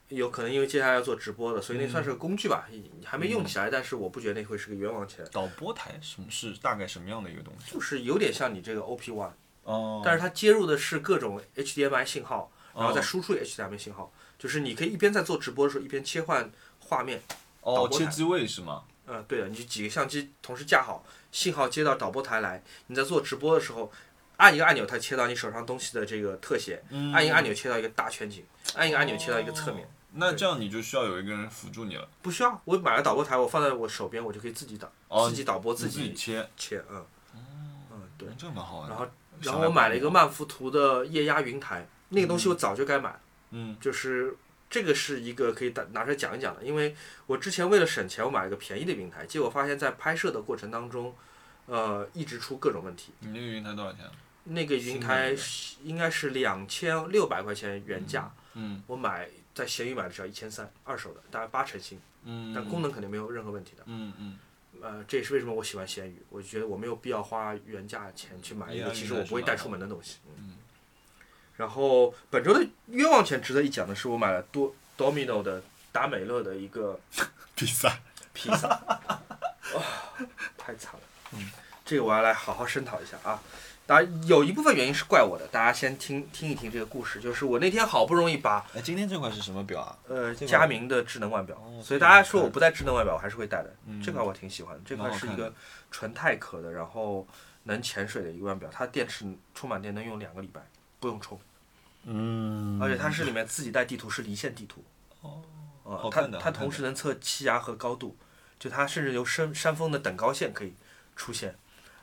[0.08, 2.66] 有可能因为接下来要做直播了，所以那算是个工具吧，
[3.04, 7.72] 还没用起来，但是我不觉得那会是个冤枉钱，导播台什么是大概什么样的一个东西？
[7.72, 9.32] 就是有点像你这个 OP One，
[9.64, 16.50] 哦但是它接入的是各种 HDMI 信号，然后再哦输出 HDMI 信号，就是你可以一边在做直播的时候一边切换
[16.80, 17.20] 画面。
[17.60, 18.84] 导哦，切机位是吗？
[19.06, 23.92] 嗯，对的，你就几个相机同时架好，信号接到导播台来，你在做直播的时候，
[24.38, 28.42] 按一个按钮，它切到你手上东西的这个特写，嗯按一个按钮切到一个大全景，
[28.74, 29.86] 按一个按钮切到一个侧面。
[30.12, 32.08] 那这样你就需要有一个人辅助你了。
[32.22, 37.04] 不需要，我买了导播台，我放在我手边，我就可以自己导，哦自己导播，自己切，切，嗯，
[37.92, 38.28] 嗯，对。
[38.38, 38.88] 这个蛮好。
[38.88, 39.06] 然后，
[39.42, 43.20] 然后我买了一个曼福图的液压云台，那个东西我早就该买了。
[43.50, 44.36] 嗯就是
[44.70, 46.96] 这个是一个可以拿拿出来讲一讲的，因为
[47.26, 51.14] 我之前为了省钱，我买了个便宜的云台，结果发现在拍摄的过程当中，
[51.66, 53.12] 呃，一直出各种问题。
[53.20, 54.04] 你那个云台多少钱？
[54.50, 55.34] 那个云台
[55.82, 59.28] 应该是两千六百块钱原价，嗯我买
[59.58, 62.54] 在闲鱼买的只要一千三，二手的，大概八成新，嗯。
[62.54, 63.82] 但功能肯定没有任何问题的。
[63.86, 64.38] 嗯嗯。
[64.80, 70.18] 呃，这也是为什么我喜欢闲鱼，我觉得我没有必要花原价钱去买一个其实我不会带出门的东西。
[70.36, 70.58] 嗯。
[71.56, 77.00] 然后本周的冤枉钱值得一讲的是，我买了多 Domino 的达美乐的一个
[77.56, 77.98] 披萨。
[78.32, 78.68] 披萨，
[79.74, 79.82] 哇，
[80.56, 81.00] 太惨了。
[81.32, 81.50] 嗯，
[81.84, 83.42] 这个我要来好好声讨一下啊。
[83.88, 87.18] 当然，有一部分原因是怪我的，大家先听听一听这个故事。
[87.22, 89.98] 就是我那天好不容易把哎，今天这块是什么表啊？
[90.08, 93.74] 呃佳明的智能腕表，哦所以大家说我不带智能腕表，我还是会带的。
[93.86, 95.50] 嗯这块我挺喜欢的，这块是一个
[95.90, 97.26] 纯钛壳的，然后
[97.62, 99.24] 能潜水的一个腕表，它电池
[99.54, 100.60] 充满电能用两个礼拜，
[101.00, 101.40] 不用充，
[102.04, 104.84] 嗯而且它是里面自己带地图，是离线地图。
[105.22, 108.14] 哦它它同时能测气压和高度，
[108.58, 110.74] 就它甚至有山山峰的等高线可以
[111.16, 111.56] 出现，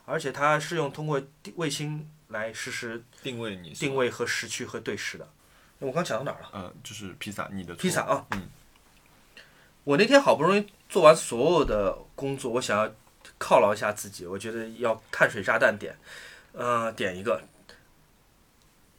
[0.06, 5.28] 而且它是用通过地卫星来实时定位你定位和时区和对时的。
[5.78, 6.48] 我刚讲到哪儿了？
[6.52, 8.48] 呃，就是披萨，你的披萨啊，嗯，
[9.84, 12.86] 我那天好不容易做完所有的工作，我想要
[13.38, 15.94] 犒劳一下自己，我觉得要碳水炸弹点，
[16.52, 17.42] 呃，点一个。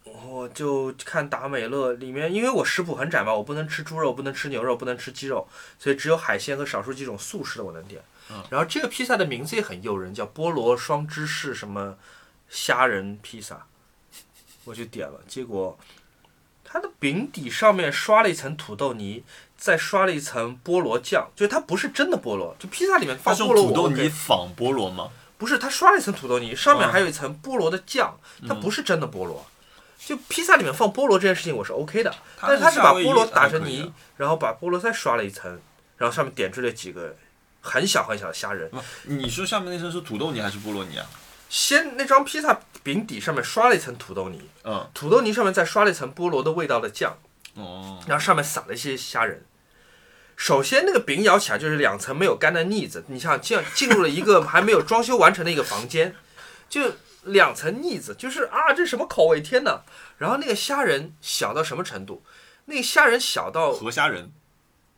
[0.03, 5.45] 我就看达美乐里面，因为我食谱很窄嘛，我不能吃猪肉，不能吃牛肉，不能吃鸡肉，
[5.77, 8.01] 所以只有海鲜和少数几种素食的我能点。
[8.29, 11.97] 嗯然后这个披萨的名字也很诱人，叫菠萝双芝士什么
[12.49, 13.65] 虾仁披萨，
[14.65, 15.77] 我就点了，结果
[16.63, 19.23] 它的饼底上面刷了一层土豆泥，
[19.57, 25.09] 再刷了一层菠萝酱，就它不是真的菠萝，就披萨里面放菠萝我土豆泥仿菠萝吗？
[25.37, 29.45] 不是，它刷了一层土豆泥，上面嗯还有一层菠萝的酱，它不是真的菠萝。
[29.99, 35.59] 就披萨里面放菠萝这件事情我是 OK 的，但是它是把菠萝打成泥啊，然后把菠萝再刷了一层，
[35.97, 37.15] 然后上面点缀了几个
[37.61, 38.69] 很小很小的虾仁。
[38.69, 41.05] 不，你说下面那层是土豆泥还是菠萝泥啊？
[41.49, 47.17] 先那张披萨饼底上面刷了一层土豆泥，嗯，土豆泥上面再刷了一层菠萝的味道的酱，
[47.53, 49.45] 哦，然后上面撒了一些虾仁。
[50.35, 53.03] 首先，那个饼咬起来就是两层没有干的腻子。
[53.07, 56.15] 你像进进入了一个还没有装修完成的一个房间，
[56.69, 56.93] 就
[57.23, 59.41] 两层腻子，就是啊，这什么口味？
[59.41, 59.81] 天哪！
[60.17, 62.23] 然后那个虾仁小到什么程度？
[62.65, 64.29] 那个虾仁小到河虾仁，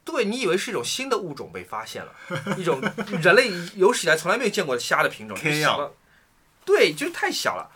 [0.10, 2.14] 对你以为是一种新的物种被发现了，
[2.58, 2.82] 一种
[3.22, 5.94] 人类有史以来从来没有见过的虾的品种，K 小到
[6.66, 7.72] 对，就是太小了。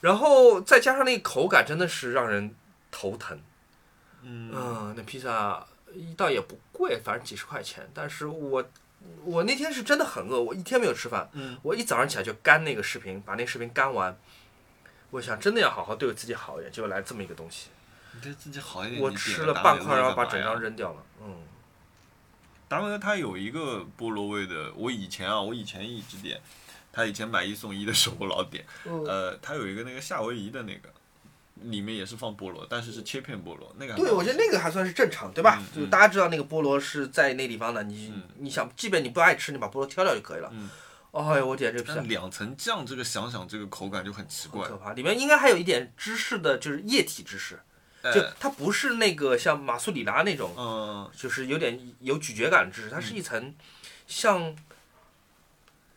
[0.00, 2.54] 然后再加上那个口感，真的是让人
[2.90, 3.40] 头疼。
[4.22, 5.66] 嗯嗯，那披萨
[6.16, 7.90] 倒也不贵，反正几十块钱。
[7.92, 8.64] 但是我
[9.24, 14.16] 我那天是真的很饿，我一天没有吃饭，嗯我一早上起来就干那个视频，把那个视频干完。
[15.10, 17.68] 我想真的要好好对我自己好一点，结果来这么一个东西，
[18.18, 19.00] 你对自己好一点。
[19.00, 21.02] 我吃了半块，然后把整张扔掉了。
[21.22, 21.36] 嗯，
[22.66, 26.40] 达美乐它有一个菠萝味的，我以前啊，我以前一直点，
[26.92, 30.88] 他以前买一送一的时候我老点，嗯呃，它有一个那个夏威夷的那个，
[31.62, 35.58] 里面也是放菠萝，但是是切片菠萝，那个对，我觉得那个还算是正常，对吧？
[35.60, 40.50] 嗯就嗯大家知道那个菠萝是在那地方的，你、嗯你想，即便你不爱吃，你把菠萝挑掉就可以了。
[40.52, 40.68] 嗯
[41.10, 44.76] 哎呦，我点，这个两层酱，这个想想这个口感就很奇怪可。
[44.76, 47.58] 怕，里面应该还有一点芝士的，就是液体芝士，
[48.02, 53.54] 就哎它不是那个像马苏里拉那种，嗯，就是有点有咀嚼感的芝士，它是一层
[54.06, 54.54] 像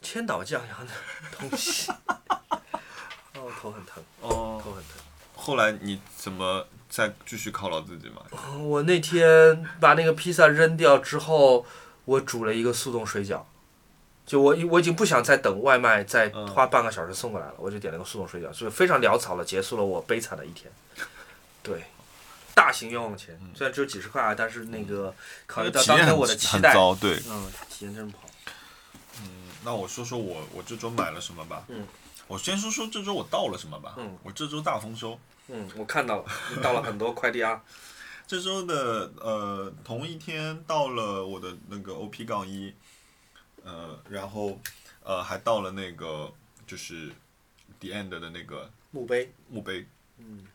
[0.01, 0.91] 千岛酱一样的
[1.37, 1.91] 东西。
[3.35, 4.93] 哦，头很疼，哦，头很疼。
[5.35, 8.21] 后来你怎么再继续犒劳自己嘛？
[8.59, 11.65] 我那天把那个披萨扔掉之后，
[12.05, 13.43] 我煮了一个速冻水饺。
[14.23, 20.71] 就我我已经不想再等外卖再嗯花半个小时送过来了，我就点了个速冻水饺，就是非常潦草的结束了我悲惨的一天。
[21.63, 21.83] 对，
[22.53, 25.13] 大型冤枉钱，虽然只有几十块啊，但是那个
[25.45, 27.21] 考虑到当天我的期待，很糟，对。
[27.27, 28.23] 嗯，体验真不好。
[29.19, 29.29] 嗯
[29.63, 31.65] 那我说说我我这周买了什么吧。
[31.67, 31.85] 嗯。
[32.27, 33.93] 我先说说这周我到了什么吧。
[33.97, 34.17] 嗯。
[34.23, 35.19] 我这周大丰收。
[35.49, 37.61] 嗯，我看到了，你到了很多快递啊。
[38.25, 42.73] 这周的呃同一天到了我的那个 OP 杠一，
[43.63, 44.59] 呃，然后
[45.03, 46.31] 呃还到了那个
[46.65, 47.11] 就是
[47.79, 49.85] The End 的那个墓碑，墓碑。
[50.17, 50.47] 嗯。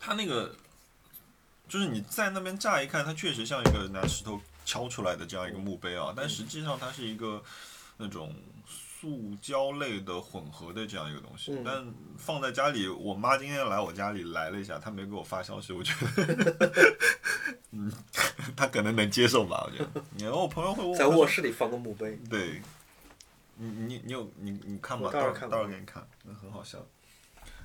[0.00, 0.56] 它那个
[1.68, 7.40] 就是你在那边乍一看，它确实像一个拿石头敲出来的这样一个墓碑啊，但实际上它是一个
[7.98, 8.34] 那种
[8.66, 11.52] 塑胶类的混合的这样一个东西。
[11.52, 11.86] 嗯但
[12.18, 16.72] 放在家里，我妈今天来我家里来了一下，她没给我发消息，我觉得，
[17.70, 17.92] 嗯，
[18.56, 20.02] 她可能能接受吧，我觉得。
[20.18, 22.18] 然后我朋友会问我在卧室里放个墓碑。
[22.28, 22.62] 对，
[23.56, 26.78] 你你你有你你看吧，到时候到时候给你看，那很好笑。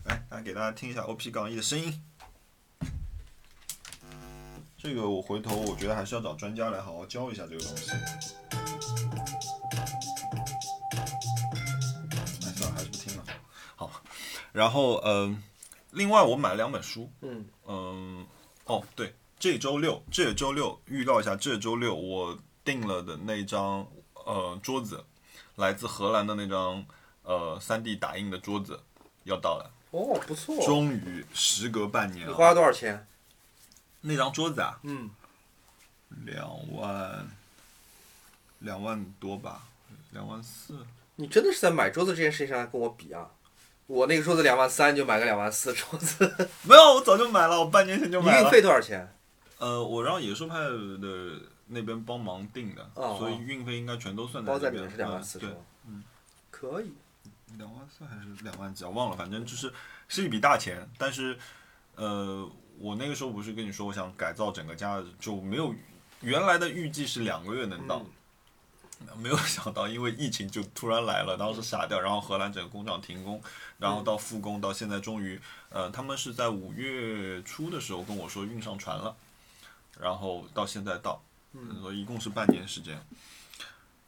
[0.05, 2.01] 来，大家给大家听一下 OP 杠一的声音。
[4.85, 7.89] 这个我回头我觉得还是要找专家来好好教一下这个东西。
[7.89, 7.97] 哎，
[12.55, 13.23] 算了，还是不听了。
[13.75, 13.91] 好，
[14.51, 15.41] 然后嗯、
[15.89, 18.27] 另外我买了两本书，嗯嗯，
[18.65, 25.03] 哦，对，这周六，这周六预告一下，这周六我订了的那张呃桌子，
[25.55, 26.85] 来自荷兰的那张
[27.23, 28.79] 呃 3D 打印的桌子
[29.23, 30.63] 要到了，哦，不错。
[30.63, 33.07] 终于时隔半年啊，你花了多少钱？
[34.05, 35.09] 那张桌子啊，嗯，
[36.25, 37.27] 两万
[38.59, 39.63] 两万多吧，
[40.11, 40.85] 两万四，
[41.15, 43.29] 你真的是在买桌子这件事情上来跟我比啊？
[43.87, 46.23] 我那个桌子两万三，就买个两万四桌子，
[46.63, 48.39] 没有，我早就买了，我半年前就买了。
[48.39, 49.07] 你运费多少钱？
[49.57, 55.53] 呃，我让野兽派的那边帮忙定的，哦所以运费应该全都算包在这边里面是两万嗯对四是吧？
[55.87, 56.03] 嗯，
[56.51, 56.93] 可以。
[57.57, 58.89] 两万四还是两万几啊？
[58.89, 59.71] 忘了，反正就是
[60.09, 60.89] 是一笔大钱。
[60.97, 61.37] 但是，
[61.95, 62.49] 呃，
[62.79, 65.73] 我那个时候不是跟你说我想改造整个家，就没有
[66.21, 68.01] 原来的预计是两个月能到，
[69.17, 73.41] 没有想到因为疫情就突然来了，当时傻掉，然后荷兰整个工厂停工，
[73.77, 79.15] 然后到复工，到现在终于，呃，他们是在五月初的时候跟我说运上船了，
[79.99, 81.21] 然后到现在到，
[81.81, 82.99] 所以一共是半年时间。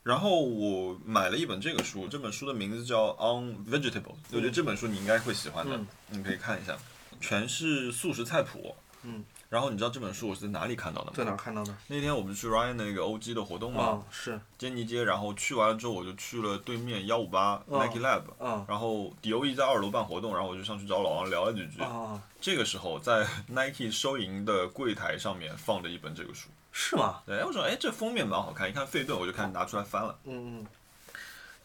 [0.04, 5.86] 然后我买了一本这个书，这本书的名字叫《On Vegetable》，我觉得这本书你应该会喜欢的，嗯。
[6.12, 6.78] 你可以看一下，
[7.20, 8.76] 全是素食菜谱。
[9.04, 9.24] 嗯。
[9.50, 11.14] 然后你知道这本书我是在哪里看到的吗？
[11.16, 11.74] 在哪看到的？
[11.88, 21.82] 那天我们去 Ryan 那个 OG 的活动嘛，啊，是坚尼街，然后去完了之后我就去了对面幺五八哦 Nike Lab，、啊然后 DOE 在二楼办活动，然后我就上去找老王聊了几句。
[21.82, 27.22] 啊，这个时候在 Nike 收银的柜台上面放着一本这个书，是吗？
[27.26, 30.68] 对，我说哎这封面蛮好看，一看费顿我就开始拿出来翻了，嗯嗯，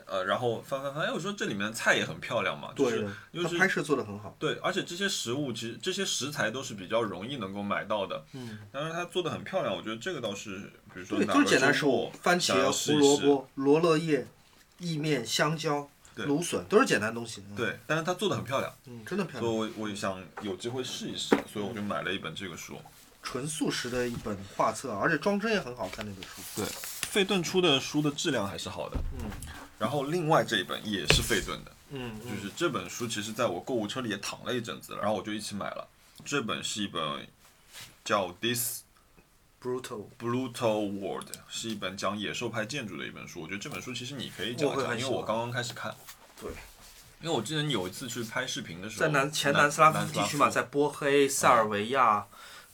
[0.07, 3.01] 呃，然后翻翻翻，哎我说这里面的菜也很漂亮嘛，就是
[3.33, 4.35] 对，就是他拍摄做的很好。
[4.39, 14.27] 对，而且这些食物其实这些食材都是比较容易能够买到的，嗯，当然它做的很漂亮，我觉得这个倒是，比如说对，哪个都是简单食物，番茄、胡萝卜、罗勒叶、
[14.79, 17.43] 意面、香蕉、芦笋，都是简单东西。
[17.51, 19.73] 嗯，对，但是它做的很漂亮，嗯，真的漂亮所以。
[19.77, 22.79] 我我也想有机会试一试，所以我就买了一本这个书。
[23.25, 26.05] 纯素食的一本画册，而且装帧也很好看。
[26.05, 26.43] 那本书。
[26.57, 26.67] 对，
[27.09, 28.97] 费顿出的书的质量还是好的。
[29.17, 29.31] 嗯。
[29.83, 35.89] 然后另外这一本也是费顿的，嗯，就是这本书其实在我购物车里也躺了一阵子了，然后我就一起买了。
[36.25, 37.27] 这本是一本
[38.05, 38.83] 叫《This
[39.61, 40.05] brutal。
[40.21, 43.41] Brutal World》，是一本讲野兽派建筑的一本书。
[43.41, 45.93] 我觉得这本书其实你可以讲讲，因为我刚刚开始看。
[46.41, 46.49] 对。
[47.21, 52.25] 因为我记得你有一次去拍视频的时候，在南前南斯拉夫地区嘛，在波黑、塞尔维亚、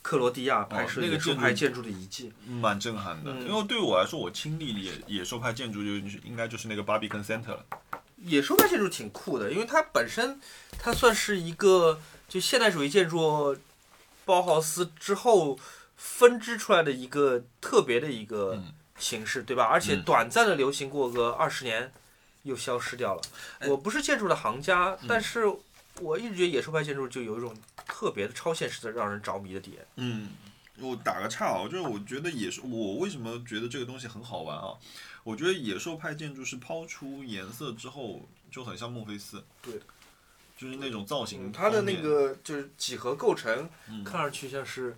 [0.02, 2.32] 克罗地亚拍摄哦那个野兽派建筑的遗迹。
[2.46, 7.64] 蛮震撼的，嗯因为对我来说，我亲历野野兽派建筑就是应该就是那个 Barbican Center 了。
[8.16, 10.40] 野兽派建筑挺酷的，因为它本身
[10.78, 13.56] 它算是一个就现代主义建筑
[14.24, 15.58] 包豪斯之后
[15.96, 19.64] 分支出来的一个特别的一个嗯形式，对吧？
[19.64, 21.92] 而且嗯短暂的流行过个二十年，
[22.42, 23.22] 又消失掉了。
[23.60, 25.44] 哎我不是建筑的行家，但是
[26.00, 27.54] 我一直觉得野兽派建筑就有一种
[27.88, 29.84] 特别的超现实的让人着迷的点。
[29.96, 30.28] 嗯，
[30.78, 34.76] 我打个岔啊，就是我觉得野兽，我为什么觉得这个东西很好玩啊？
[35.24, 39.74] 我觉得野兽派建筑是抛出颜色之后就很像孟菲斯，对，
[40.56, 44.96] 就是那种造型、嗯它的那，个就是几何构成，嗯看上去像是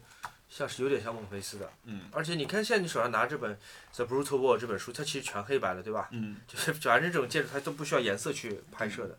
[0.49, 1.73] 像是有点像孟菲斯的。
[1.85, 3.57] 嗯而且你看现在你手上拿这本
[3.95, 6.09] 《The Brutal War》这本书，它其实全黑白的，对吧？
[6.13, 9.19] 嗯，就是反正这种建筑它都不需要颜色去拍摄的，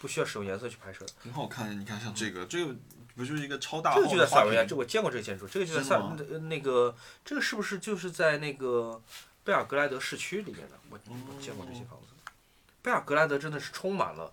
[0.00, 1.12] 不需要使用颜色去拍摄的。
[1.22, 1.78] 很好看。
[1.78, 2.74] 你看像这个，这个
[3.18, 9.02] 不就是一个超大这个就在塞尔维亚，这我见过这个建筑，这个就在塞真的吗呃那个这个是不是就是在那个
[9.42, 10.78] 贝尔格莱德市区里面的？
[10.88, 12.32] 我我见过这些房子。
[12.80, 14.32] 贝尔格莱德真的是充满了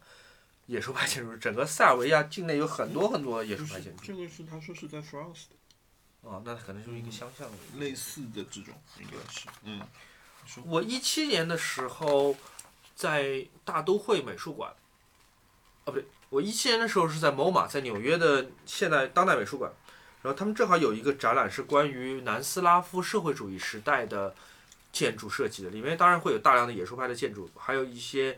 [0.68, 4.04] 野兽派建筑，整个塞尔维亚境内有很多很多野兽派建筑。
[4.04, 5.56] 这个是他说是在 France 的，
[6.22, 7.58] 哦，那可能就是一个相像的。
[7.80, 9.82] 类似的这种应该是，嗯，
[10.64, 12.36] 我一七年的时候
[12.96, 14.72] 在大都会美术馆，
[15.86, 16.06] 啊不对，
[16.36, 19.72] 我一七年的时候是在某马，在纽约的现代当代美术馆，
[20.22, 24.36] 然后他们正好有一个展览是关于南斯拉夫社会主义时代的
[24.92, 28.38] 建筑设计的，里面当然会有大量的野兽派的建筑，还有一些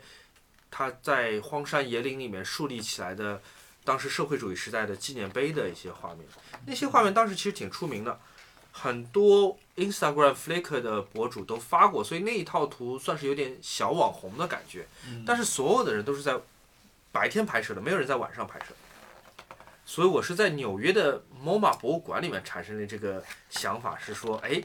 [0.70, 3.42] 他在荒山野岭里面树立起来的
[3.82, 6.24] 当时社会主义时代的纪念碑的一些画面，
[6.66, 8.16] 那些画面当时其实挺出名的。
[8.70, 14.86] 很多 Instagram、Flickr 的博主都发过，所以那一套图算是有点小网红的感觉。
[15.26, 16.38] 但是所有的人都是在
[17.12, 18.74] 白天拍摄的，没有人在晚上拍摄。
[19.84, 24.60] 所以我是在纽约的 MoMA 博物馆里面产生的这个想法，是说，哎，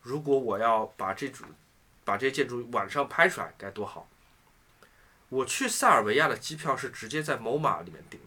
[0.00, 1.44] 如果我要把这组
[2.04, 4.08] 把这些建筑晚上拍出来，该多好！
[5.28, 8.18] 我去塞尔维亚的机票是直接在 MoMA 里面订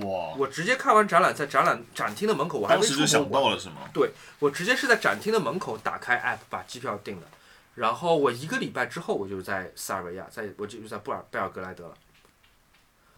[0.00, 3.88] 的，哇，我直接看完展览，在展览展厅的门口，我还没出就想到了是吗？
[3.94, 7.26] 对我直接是在展厅的门口打开 app 把机票订的，
[7.76, 11.94] 然后我一个礼拜之后我就在塞尔维亚，在我就在布尔贝尔格莱德了。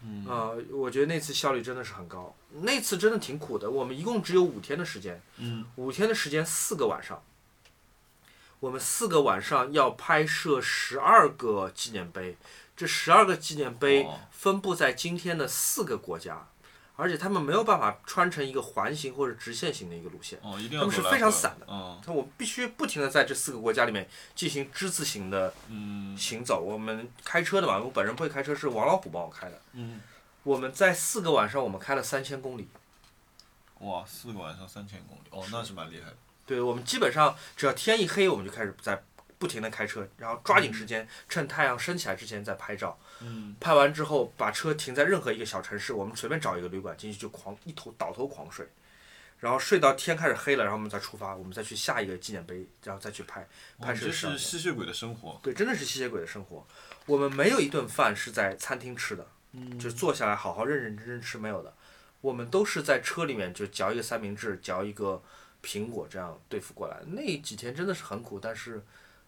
[0.07, 3.69] 嗯呃，我觉得那次效率真的是很高，那次真的挺苦的。
[3.69, 7.23] 我们一共只有五天的时间，嗯五天的时间四个晚上，
[8.59, 12.37] 我们四个晚上要拍摄十二个纪念碑，
[12.77, 16.47] 这十二个纪念碑哦分布在今天的四个国家，
[16.95, 20.39] 而且他们没有办法穿成一个环形或者直线型的一个路线。
[20.41, 26.61] 哦，一定要他们是非常散的嗯那我必须不停的在这四个国家里面进行之字形的嗯行走。
[26.61, 29.61] 我们开车的嘛，我本人不会开车，是王老虎帮我开的。
[29.73, 29.99] 嗯，
[30.43, 32.67] 我们在四个晚上，我们开了三千公里。
[33.79, 36.15] 哇，四个晚上三千公里，哦，那是蛮厉害的。
[36.45, 39.03] 对我们基本上只要天一黑，我们就开始在
[39.37, 42.97] 不停的开车，然后抓紧时间，趁太阳升起来之前再拍照。
[43.21, 48.67] 嗯拍完之后，把车停在任何一个小城市，我们随便找一个旅馆进去就狂一头倒头狂睡，
[49.39, 53.47] 然后睡到天开始黑了，然后我们再出发，我们再去下一个纪念碑，然后再去拍
[53.79, 55.39] 拍摄这是吸血鬼的生活。
[55.41, 56.65] 对，真的是吸血鬼的生活。
[57.05, 61.73] 我们没有一顿饭是在餐厅吃的，嗯就坐下来好好认认真真吃没有的。
[62.21, 65.21] 我们都是在车里面就嚼一个三明治，嚼一个
[65.63, 66.97] 苹果，这样对付过来。
[67.05, 68.83] 那几天真的是很苦，但是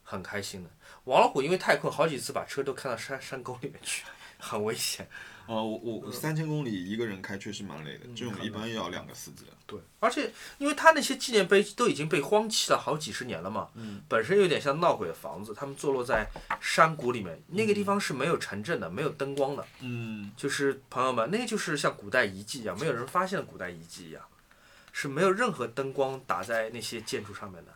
[0.10, 0.70] 很开心的。
[1.04, 4.06] 王老虎因为太困，好几次把车都开到山山沟里面去，
[4.40, 5.06] 很危险。
[5.48, 9.46] 呃，我我三千公里一个人开确实蛮累的，这种一般要两个司机。
[9.66, 16.30] 对，而且因为他那些纪念碑都已经被荒弃了好几十年了嘛，嗯本身有点像闹鬼的房子，他们坐落在
[16.60, 19.66] 山谷里面，那个地方是没有城镇的，没有灯光的。
[19.80, 24.22] 嗯就是朋友们，那就是像古代遗迹一样，没有人发现的古代遗迹一样，
[24.92, 27.72] 是没有任何灯光打在那些建筑上面的。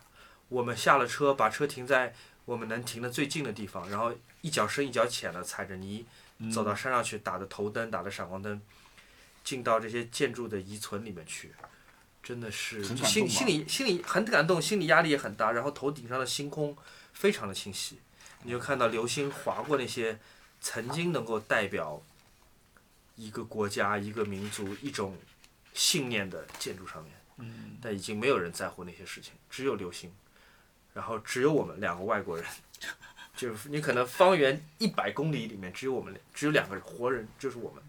[0.52, 2.14] 我们下了车，把车停在
[2.44, 4.12] 我们能停的最近的地方，然后
[4.42, 6.04] 一脚深一脚浅的踩着泥
[6.38, 6.50] 嗯。
[6.50, 8.60] 走到山上去，打着头灯，打着闪光灯，
[9.42, 11.52] 进到这些建筑的遗存里面去，
[12.22, 15.52] 真的是心心里心里很感动，心理压力也很大。
[15.52, 16.76] 然后头顶上的星空
[17.14, 17.98] 非常的清晰，
[18.42, 20.18] 你就看到流星划过那些
[20.60, 22.02] 曾经能够代表
[23.16, 25.16] 一个国家、一个民族、一种
[25.72, 27.78] 信念的建筑上面，嗯。
[27.80, 30.12] 但已经没有人在乎那些事情，只有流星，
[30.94, 32.44] 然后只有我们两个外国人，
[33.36, 37.82] 就是你可能方圆一百公里里面只有我们俩，只有两个人活人，就是我们。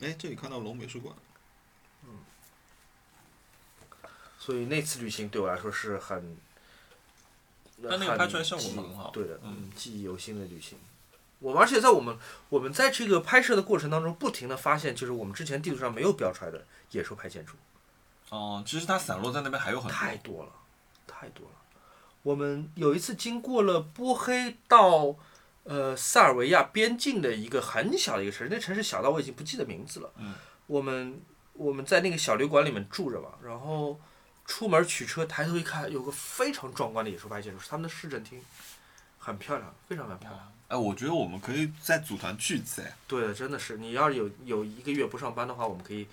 [0.00, 1.14] 哎，这里看到龙美术馆。
[2.06, 2.18] 嗯
[4.38, 6.36] 所以那次旅行对我来说是很，
[7.82, 10.78] 但那个拍出来效果好对的，嗯嗯，记忆犹新的旅行。
[11.38, 12.18] 我们而且在我们
[12.50, 17.54] 我们在这个拍摄的过程当中，不停的发现，就是我们之前地图上没有标出来的野兽派建筑。
[18.28, 19.96] 哦，其实它散落在那边还有很多。
[19.96, 20.52] 太多了，
[21.06, 21.53] 太多了。
[22.24, 25.14] 我们有一次经过了波黑到
[25.62, 30.12] 呃塞尔维亚边境的一个很小的一个城市，那城市小到我已经不记得名字了。
[30.18, 30.34] 嗯
[30.66, 31.20] 我们
[31.52, 34.00] 我们在那个小旅馆里面住着嘛，然后
[34.46, 38.40] 出门取车，抬头一看，有个非常壮观的野兽派建筑，是他们的市政厅，
[39.18, 40.52] 很漂亮，非常非常漂亮。
[40.68, 42.96] 哎，我觉得我们可以再组团去一次哎。
[43.06, 46.08] 对，真的是，你要是有有一个月不上班的话，我们可以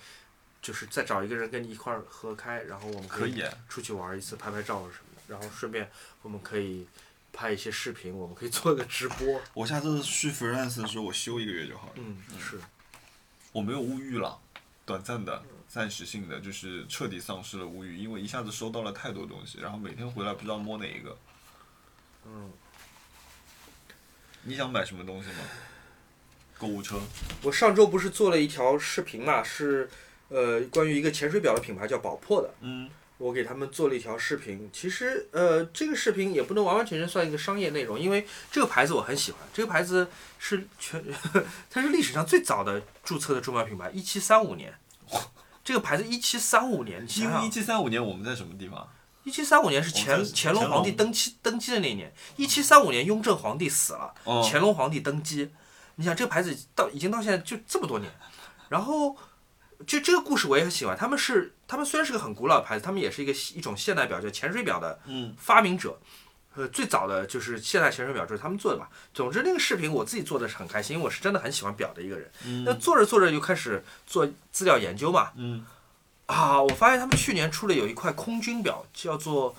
[0.60, 5.90] 就是再找一个人跟你一块儿合开，然后我们可以，出去玩一次，拍拍照什么的，然后顺便
[6.20, 6.86] 我们可以
[7.32, 9.40] 拍一些视频，我们可以做一个直播。
[9.54, 11.92] 我下次去 freelance 的时候，我休一个月就好了。
[11.96, 12.60] 嗯，是。
[13.50, 14.38] 我没有物欲了，
[14.84, 21.16] 短暂的、暂时性的，就是彻底丧失了物欲，因为一下子收到了太多东西，然后每天回来不知道摸哪一个。
[22.26, 22.52] 嗯，
[24.42, 25.38] 你想买什么东西吗？
[26.58, 27.00] 购物车。
[27.42, 29.90] 我上周不是做了一条视频嘛，是
[30.28, 32.88] 呃关于一个潜水表的品牌叫宝珀的，嗯
[33.22, 34.68] 我给他们做了一条视频。
[34.72, 40.08] 其实呃这个视频也不能完完全全算一个商业内容，因为这个牌子我很喜欢，这个牌子
[40.38, 41.02] 是全
[41.70, 44.74] 它是历史上最早的注册的中药品牌，一七三五年。
[45.64, 48.88] 这个牌子一七三五年，因为一，七三五年我们在什么地方？
[49.22, 55.48] 一七三五年是我乾乾乾隆皇帝登基登基的那一年，一七三五年雍正皇帝死了，哦，乾隆皇帝登基，
[55.94, 58.10] 你想这个牌子到已经到现在就这么多年，
[58.68, 59.16] 然后
[59.86, 60.96] 就这个故事我也很喜欢。
[60.96, 65.98] 他们是他们虽然是个很古老的牌子，他们也是一个一种现代表叫潜水表的嗯发明者。
[66.54, 68.86] 呃，最早的就是现代潜水表就是他们做的嘛。
[69.14, 72.30] 总之那个视频我自己做的是很开心，因为我是真的很喜欢表的一个人。
[72.66, 75.64] 那做着做着就开始做资料研究嘛，嗯
[76.26, 79.56] 啊，我发现他们去年出了有一块空军表，叫做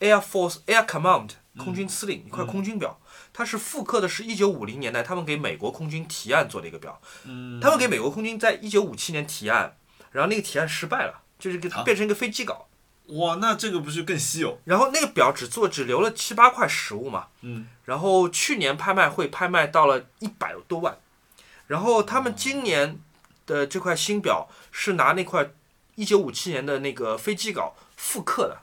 [0.00, 2.98] Air Force Air Command 空军司令、一块空军表，
[3.32, 7.00] 它是复刻的是一九五零年代他们给美国空军提案做的一个表。
[7.24, 9.76] 嗯，他们给美国空军在一九五七年提案，
[10.10, 12.68] 然后那个提案失败了，就是个啊变成一个飞机稿，
[13.06, 14.58] 哇，那这个不是更稀有？
[14.64, 20.98] 然后那个表只做只留了七八块实物嘛，嗯然后去年拍卖会拍卖到了一百多万，
[21.68, 23.00] 然后他们今年
[23.46, 25.50] 的这块新表是拿那块
[25.94, 28.58] 一九五七年的那个飞机稿复刻的。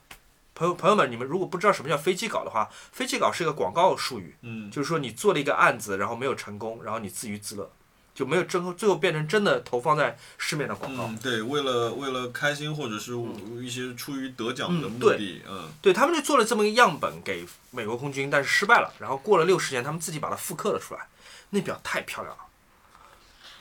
[0.60, 7.72] 朋友朋友们，你们如果不知道什么叫飞机稿的话，飞机稿是一个广告术语，嗯就是说你做了一个案子，然后没有成功，然后你自娱自乐，
[8.14, 11.06] 就没有最后最后变成真的投放在市面的广告。
[11.06, 13.14] 嗯，对，为了为了开心或者是
[13.62, 18.94] 一些出于得奖的目的，嗯对他们就做了这么一个样本给美国空军，但是失败了。
[19.00, 21.08] 然后过了六十年，他们自己把它复刻了出来。
[21.52, 22.44] 那表太漂亮了，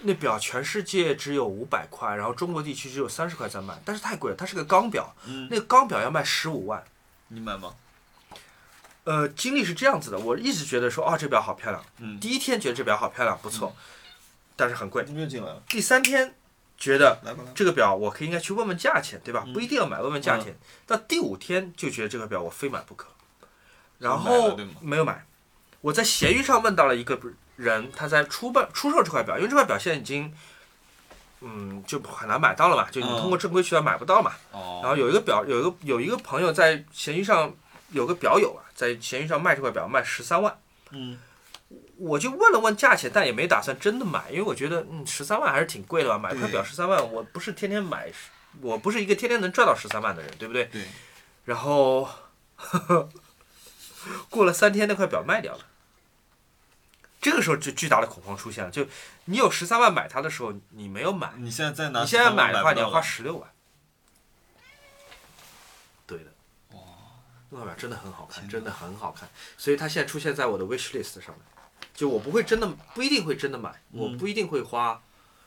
[0.03, 4.37] 那表全世界只有五百块，然后中国地区只有三十块在卖，但是太贵了。
[4.37, 6.85] 它是个钢表，嗯，那个钢表要卖十五万。
[7.29, 7.75] 你买吗？
[9.05, 11.85] 呃，经历是这样子的，我一直觉得说，哦，这表好漂亮。
[11.99, 13.75] 嗯，第一天觉得这表好漂亮，不错，
[14.55, 15.05] 但是很贵。
[15.05, 16.35] 音乐进来了，第三天
[16.77, 17.19] 觉得。
[17.55, 19.45] 这个表我可以应该去问问价钱，对吧？
[19.47, 20.57] 嗯不一定要买，问问价钱。
[20.87, 23.09] 到第五天就觉得这个表我非买不可，
[23.99, 25.27] 然后没有买。
[25.81, 27.17] 我在闲鱼上问到了一个
[27.59, 30.33] 人，他在出办出售这块表，因为这块表现在已经，
[31.43, 34.33] 嗯，就很难买到了嘛，就你嗯通过正规渠道买不到嘛。
[34.53, 37.53] 哦，然后有一个表，有一个有一个朋友在闲鱼上
[37.91, 40.59] 有个表友啊，在闲鱼上卖这块表卖十三万。
[40.93, 41.19] 嗯
[41.99, 48.11] 我就问了问价钱，但也没打算真的买，因为我觉得，嗯，十三万还是挺贵的吧，买块表十三万，我不是天天买，
[48.63, 50.67] 我不是一个天天能赚到十三万的人，对不对？
[50.67, 50.85] 对，
[51.45, 52.09] 然后，
[54.31, 55.61] 过了三天，那块表卖掉了，
[57.29, 58.87] 这个时候就巨大的恐慌出现了，就
[59.27, 63.51] 你有十三万买它的时候，你没有买，你现在再拿，你现在买的话，你要花花十六万。
[66.07, 66.33] 对的。
[66.73, 66.81] 哇，
[67.51, 69.29] 那块表真的很好看，真的很好看，
[69.59, 71.41] 所以它现在出现在我的 wish list 上面。
[71.95, 75.03] 就我不会真的，不一定会真的买，我不一定会花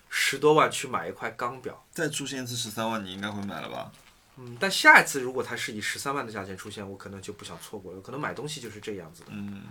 [0.10, 1.84] 十多万去买一块钢表。
[1.92, 3.92] 再出现一次十三万，你应该会买了吧？
[4.38, 8.02] 嗯，但下一次如果它是以十三万的价钱出现，我可能就不想错过了。
[8.02, 9.64] 可能买东西就是这样子的嗯，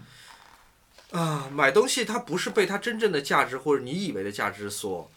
[1.12, 5.10] 啊，买东西它不是被它真正的价值或者你以为的价值所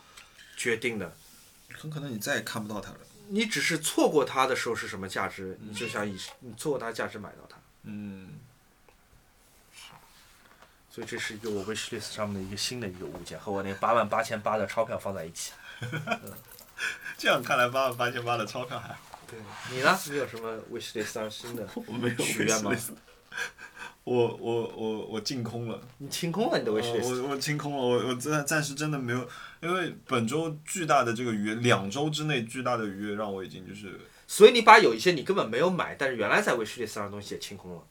[0.57, 1.15] 决定的，
[1.73, 2.97] 很可能你再也看不到它了。
[3.27, 7.57] 你只是错过它的时候是什么价值，你就想以你错过它的价值买到它。
[7.83, 8.39] 嗯，
[10.89, 15.51] 所以这是一个我 wish list 上面的一个新的一个物件，和我那八万八千八的钞票放在一起。
[17.17, 18.99] 这样看来八万八千八的钞票还好。
[19.27, 19.39] 对，
[19.71, 19.99] 你呢？
[20.07, 21.67] 你有什么 wish list 上新的？
[21.87, 22.71] 我没有许愿吗
[24.03, 27.21] 我我我我净空了，你清空了你的 wish 我 list。
[27.23, 29.27] 我我清空了，我我暂暂时真的没有，
[29.61, 37.81] 因为本周巨大的这个愉悦，两周之内巨大的愉悦让我已经就是所以你把有一些你根本没有买，但是原来在 wish list 上的东西也清空了，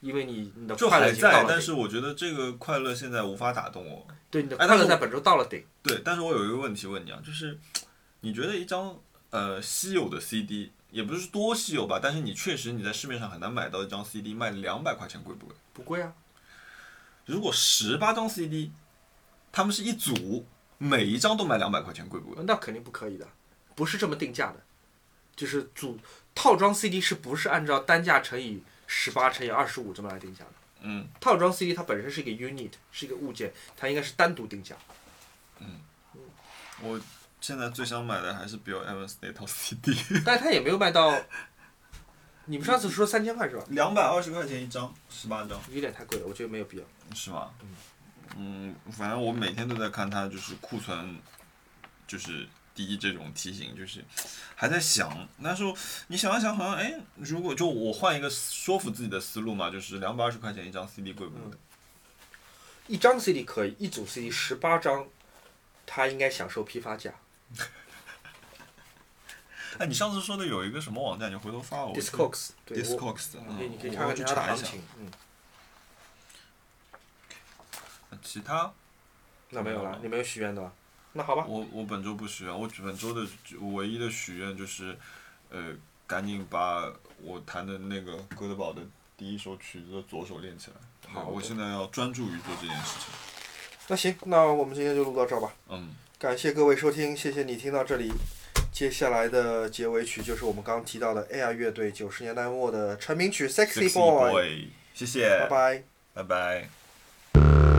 [0.00, 1.44] 因为你你的就快乐还在。
[1.48, 4.06] 但是我觉得这个快乐现在无法打动我。
[4.30, 5.64] 对，你的快乐在本周到了顶。
[5.82, 7.58] 对，但是我有一个问题问你啊，就是
[8.20, 8.94] 你觉得一张
[9.30, 15.56] 呃稀有的 CD，也不是多稀有吧，但是你确实你在市面上很难买到一张 CD 卖两百块钱，贵不贵？
[15.72, 16.12] 不贵啊，
[17.24, 18.70] 如果十八张 CD，
[19.50, 20.46] 他们是一组，
[20.78, 22.44] 每一张都卖两百块钱，贵不贵？
[22.44, 23.26] 那肯定不可以的，
[23.74, 24.62] 不是这么定价的，
[25.34, 25.98] 就是组
[26.34, 30.52] 套装 CD 是不是按照单价乘以十八乘以二十五这么来定价的？
[30.82, 34.76] 嗯，套装 CD 它本身是一个 unit，是一个物件，它应该是单独定价。
[35.58, 35.80] 嗯
[36.80, 37.00] 我
[37.42, 39.94] 现在最想买的还是 Bill Evans 那套 CD，
[40.24, 41.20] 但是他也没有卖到。
[42.44, 43.64] 你们上次说三千块是吧？
[43.68, 46.84] 两百二十块钱一张，十八张，有点太贵了，我觉得没有必要。
[47.14, 47.50] 是吗？
[48.36, 51.16] 嗯，反正我每天都在看它，就是库存，
[52.06, 54.04] 就是第一这种提醒，就是
[54.54, 55.28] 还在想。
[55.38, 61.56] 那时候你想一想，好像哎，如果就我换一个说服自己的思路嘛，就是两百二十块钱一张 CD 贵不贵？
[62.88, 65.06] 一张 CD 可以，一组 CD 十八张，
[65.86, 67.12] 他应该享受批发价。
[69.78, 71.94] 哎，你上次说的有一个什么网站，你回头发我。
[71.94, 74.66] Discogs，对，我 Discogs，你可以你可以嗯看看查一下。
[74.98, 75.10] 嗯，
[78.22, 78.72] 其他
[79.50, 80.72] 那没有了嗯，你没有许愿的吧？
[81.14, 81.44] 那好吧。
[81.46, 83.26] 我我本周不许愿，我本周的
[83.60, 84.96] 唯一的许愿就是，
[85.50, 85.74] 呃，
[86.06, 88.80] 赶紧把我弹的那个哥德堡的
[89.16, 90.76] 第一首曲子的左手练起来。
[91.12, 93.08] 好我现在要专注于做这件事情。
[93.88, 95.52] 那行，那我们今天就录到这儿吧。
[95.68, 98.12] 嗯，感谢各位收听，谢谢你听到这里。
[98.70, 103.92] 接下来的结尾曲就是我们刚刚提到的 Air 乐队九十年代末的成名曲《Sexy。
[103.92, 105.82] Boy，谢谢，拜拜。
[106.14, 107.71] 拜拜。